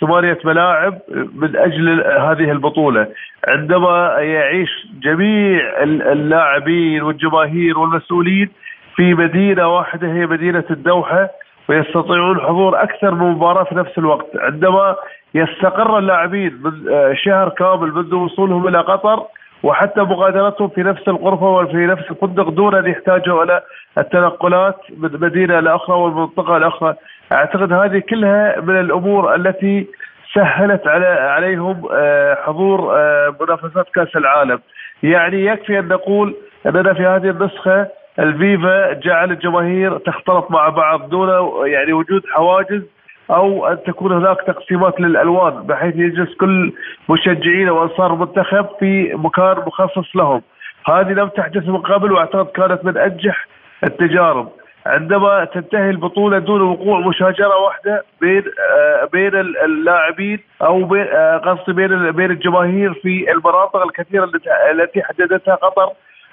[0.06, 0.99] ثمانية ملاعب
[1.36, 3.08] من أجل هذه البطولة.
[3.47, 4.70] عندما يعيش
[5.04, 8.49] جميع اللاعبين والجماهير والمسؤولين
[8.95, 11.30] في مدينة واحدة هي مدينة الدوحة
[11.70, 14.28] ويستطيعون حضور أكثر من مباراة في نفس الوقت.
[14.36, 14.95] عندما
[15.36, 16.72] يستقر اللاعبين من
[17.16, 19.24] شهر كامل منذ وصولهم إلى قطر
[19.64, 23.62] وحتى مغادرتهم في نفس الغرفة وفي نفس الفندق دون أن يحتاجوا إلى
[23.97, 26.95] التنقلات من مدينة لأخرى والمنطقة الأخرى
[27.34, 29.88] أعتقد هذه كلها من الأمور التي
[30.34, 31.82] سهلت على عليهم
[32.46, 32.82] حضور
[33.42, 34.60] منافسات كأس العالم
[35.04, 37.88] يعني يكفي أن نقول أننا في هذه النسخة
[38.20, 41.30] الفيفا جعل الجماهير تختلط مع بعض دون
[41.68, 42.82] يعني وجود حواجز
[43.30, 46.74] أو أن تكون هناك تقسيمات للألوان بحيث يجلس كل
[47.10, 50.42] مشجعين وأنصار المنتخب في مكان مخصص لهم.
[50.88, 53.48] هذه لم تحدث من قبل وأعتقد كانت من أنجح
[53.84, 54.50] التجارب.
[54.86, 61.74] عندما تنتهي البطولة دون وقوع مشاجرة واحدة بين آه بين اللاعبين أو بين آه قصدي
[61.74, 64.32] بين بين الجماهير في المناطق الكثيرة
[64.72, 65.90] التي حددتها قطر.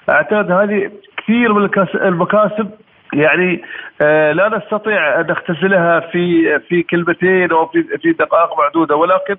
[0.09, 2.71] أعتقد هذه كثير من المكاسب
[3.13, 3.61] يعني
[4.01, 7.65] آه لا نستطيع أن نختزلها في في كلمتين أو
[8.01, 9.35] في دقائق معدودة ولكن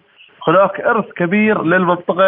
[0.49, 2.25] هناك إرث كبير للمنطقة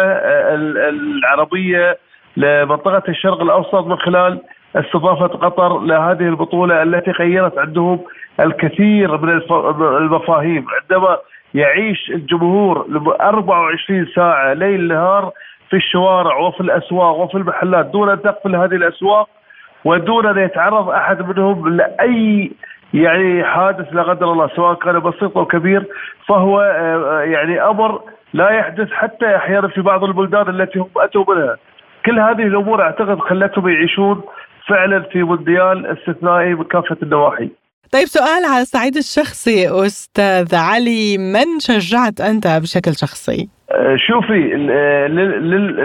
[0.89, 1.97] العربية
[2.37, 4.39] لمنطقة الشرق الأوسط من خلال
[4.75, 7.99] استضافة قطر لهذه البطولة التي غيرت عندهم
[8.39, 9.29] الكثير من
[9.81, 10.65] المفاهيم.
[10.81, 11.17] عندما
[11.53, 12.85] يعيش الجمهور
[13.21, 15.31] 24 ساعة ليل نهار
[15.69, 19.29] في الشوارع وفي الأسواق وفي المحلات دون أن تقفل هذه الأسواق
[19.85, 22.51] ودون أن يتعرض أحد منهم لأي
[22.93, 25.85] يعني حادث لا قدر الله سواء كان بسيط أو كبير
[26.27, 28.01] فهو آه، يعني أمر
[28.33, 31.57] لا يحدث حتى أحيانا في بعض البلدان التي هم أتوا منها.
[32.05, 34.21] كل هذه الأمور أعتقد خلتهم يعيشون
[34.67, 37.49] فعلا في مونديال استثنائي من كافه النواحي.
[37.91, 44.39] طيب سؤال على الصعيد الشخصي أستاذ علي من شجعت أنت بشكل شخصي؟ آه، شوفي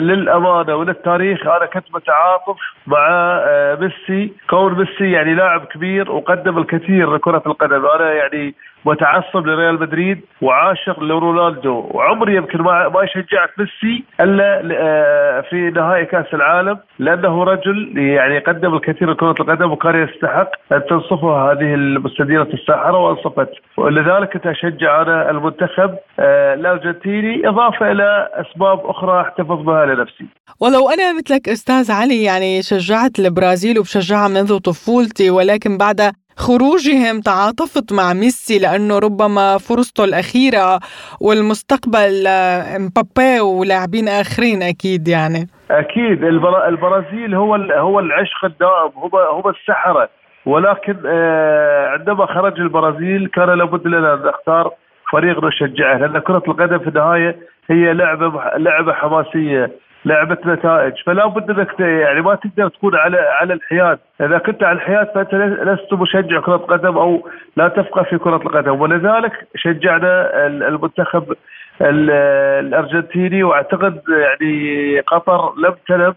[0.01, 2.57] للأمانة وللتاريخ أنا كنت متعاطف
[2.87, 3.09] مع
[3.47, 8.55] آه، ميسي كون ميسي يعني لاعب كبير وقدم الكثير لكرة القدم أنا يعني
[8.85, 16.05] متعصب لريال مدريد وعاشق لرونالدو وعمري يمكن ما ما شجعت ميسي إلا آه، في نهائي
[16.05, 22.49] كأس العالم لأنه رجل يعني قدم الكثير لكره القدم وكان يستحق أن تنصفه هذه المستديرة
[22.55, 29.87] الساحرة وأنصفت ولذلك كنت اشجع أنا المنتخب آه، الأرجنتيني إضافة إلى أسباب أخرى احتفظ بها
[29.87, 30.25] لنفسي.
[30.61, 36.01] ولو أنا مثلك أستاذ علي يعني شجعت البرازيل وبشجعها منذ طفولتي ولكن بعد
[36.37, 40.79] خروجهم تعاطفت مع ميسي لأنه ربما فرصته الأخيرة
[41.21, 45.47] والمستقبل آه، مبابي ولاعبين آخرين أكيد يعني.
[45.71, 50.09] أكيد البرازيل هو هو العشق الدائم هو هو السحرة.
[50.47, 54.71] ولكن آه، عندما خرج البرازيل كان لابد لنا أن نختار
[55.13, 57.37] فريق نشجعه لأن كرة القدم في النهاية
[57.71, 59.71] هي لعبة لعبة حماسية.
[60.05, 60.93] لعبة نتائج.
[61.07, 63.99] فلا بد إنك يعني ما تقدر تكون على على الحياد.
[64.21, 68.81] إذا كنت على الحياد فأنت لست مشجع كرة قدم أو لا تفقه في كرة القدم.
[68.81, 71.35] ولذلك شجعنا المنتخب
[71.81, 76.15] الأرجنتيني وأعتقد يعني قطر لم تنم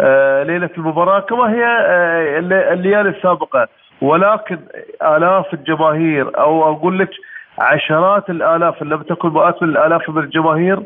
[0.00, 2.38] آه، ليلة المباراة كما هي آه،
[2.72, 3.68] الليالي السابقة.
[4.00, 4.58] ولكن
[5.02, 7.10] آلاف الجماهير أو أقول لك
[7.58, 10.82] عشرات الآلاف إن لم تكن مئات من الآلاف من الجماهير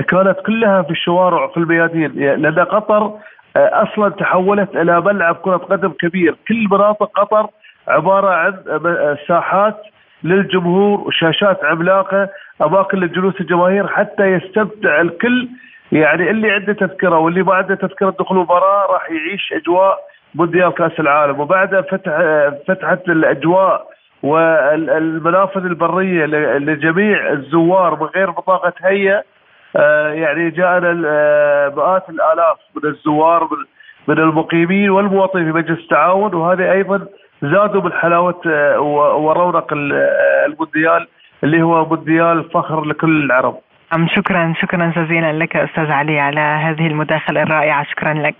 [0.00, 3.12] كانت كلها في الشوارع في الميادين لأن قطر
[3.56, 6.36] آه، أصلا تحولت إلى ملعب كرة قدم كبير.
[6.48, 7.46] كل مناطق قطر
[7.88, 9.82] عبارة عن آه، ساحات
[10.24, 12.28] للجمهور وشاشات عملاقة
[12.62, 15.48] أماكن لجلوس الجماهير حتى يستمتع الكل.
[15.92, 19.98] يعني اللي عنده تذكرة واللي ما عنده تذكرة دخول المباراة راح يعيش أجواء
[20.34, 21.40] مونديال كأس العالم.
[21.40, 23.86] وبعدها فتح آه، فتحت الأجواء
[24.22, 26.26] والمنافذ البرية
[26.58, 29.16] لجميع الزوار من غير بطاقة هيئة.
[29.16, 29.24] آه،
[29.74, 33.48] يعني جاءنا آه، مئات الآلاف من الزوار
[34.08, 37.06] من المقيمين والمواطنين في مجلس التعاون وهذا أيضا
[37.42, 38.80] زادوا من حلاوة آه،
[39.16, 41.08] ورونق المونديال
[41.44, 43.58] اللي هو مونديال فخر لكل العرب.
[43.94, 48.34] أم شكرا شكرا جزيلا لك أستاذ علي على هذه المداخلة الرائعة شكرا لك.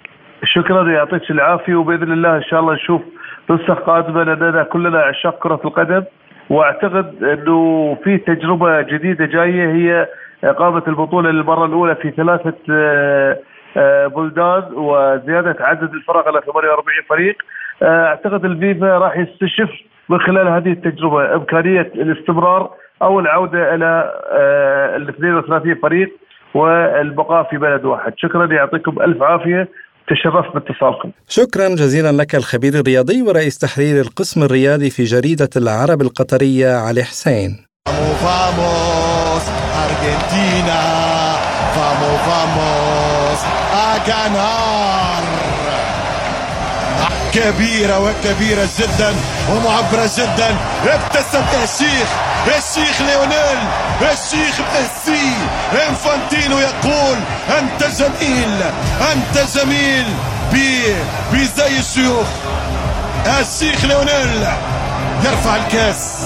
[0.45, 3.03] شكرا يعطيك العافية وبإذن الله إن شاء الله نشوف
[3.51, 6.05] نسخ قادمة لاننا كلنا عشاق كرة القدم
[6.51, 10.09] وأعتقد إنه في تجربة جديدة جاية هي
[10.45, 13.39] إقامة البطولة للمرة الأولى في ثلاثة آه،
[13.77, 17.37] آه، بلدان وزيادة عدد الفرق إلى 48 فريق.
[17.83, 19.71] آه، أعتقد الفيفا راح يستشف
[20.09, 21.35] من خلال هذه التجربة.
[21.35, 22.71] إمكانية الاستمرار
[23.03, 24.13] أو العودة إلى
[24.97, 26.09] ال 32 فريق
[26.55, 28.13] والبقاء في بلد واحد.
[28.17, 29.69] شكرا يعطيكم ألف عافية.
[30.09, 36.69] تشرفت باتصالكم شكرا جزيلا لك الخبير الرياضي ورئيس تحرير القسم الرياضي في جريدة العرب القطرية
[36.69, 37.67] علي حسين.
[39.87, 40.81] Argentina.
[41.77, 43.37] Vamos, vamos.
[43.87, 45.23] A ganar.
[47.33, 49.15] كبيرة وكبيرة جدا
[49.51, 50.57] ومعبرة جدا.
[50.87, 52.09] ابتسم يا شيخ.
[52.47, 53.59] الشيخ ليونيل.
[54.03, 55.35] الشيخ ميسي.
[55.89, 57.19] إنفانتينو يقول
[57.59, 58.61] أنت جميل.
[59.13, 60.07] أنت جميل.
[61.33, 62.27] بزي الشيوخ.
[63.41, 64.47] الشيخ ليونيل.
[65.25, 66.19] يرفع الكاس.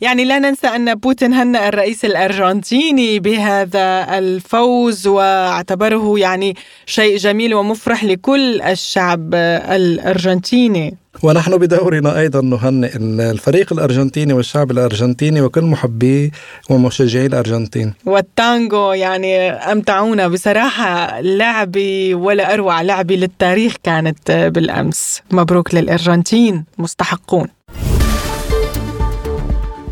[0.00, 8.04] يعني لا ننسى أن بوتين هنأ الرئيس الأرجنتيني بهذا الفوز واعتبره يعني شيء جميل ومفرح
[8.04, 12.96] لكل الشعب الأرجنتيني ونحن بدورنا أيضا نهنئ
[13.30, 16.32] الفريق الأرجنتيني والشعب الأرجنتيني وكل محبي
[16.70, 17.94] ومشجعي الأرجنتين.
[18.06, 27.48] والتانجو يعني أمتعونا بصراحة لعبه ولا أروع لعبه للتاريخ كانت بالأمس، مبروك للأرجنتين مستحقون.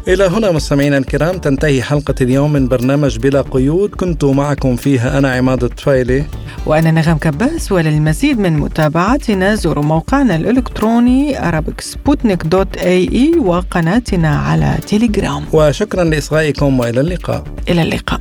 [0.09, 3.91] إلى هنا مستمعينا الكرام تنتهي حلقة اليوم من برنامج بلا قيود.
[3.91, 6.25] كنت معكم فيها أنا عماد الطفيلي.
[6.67, 14.79] وأنا نغم كباس وللمزيد من متابعتنا زوروا موقعنا الإلكتروني arabicsputnik دوت اي اي وقناتنا على
[14.87, 15.45] تيليجرام.
[15.53, 17.45] وشكرا لإصغائكم وإلى اللقاء.
[17.69, 18.21] إلى اللقاء.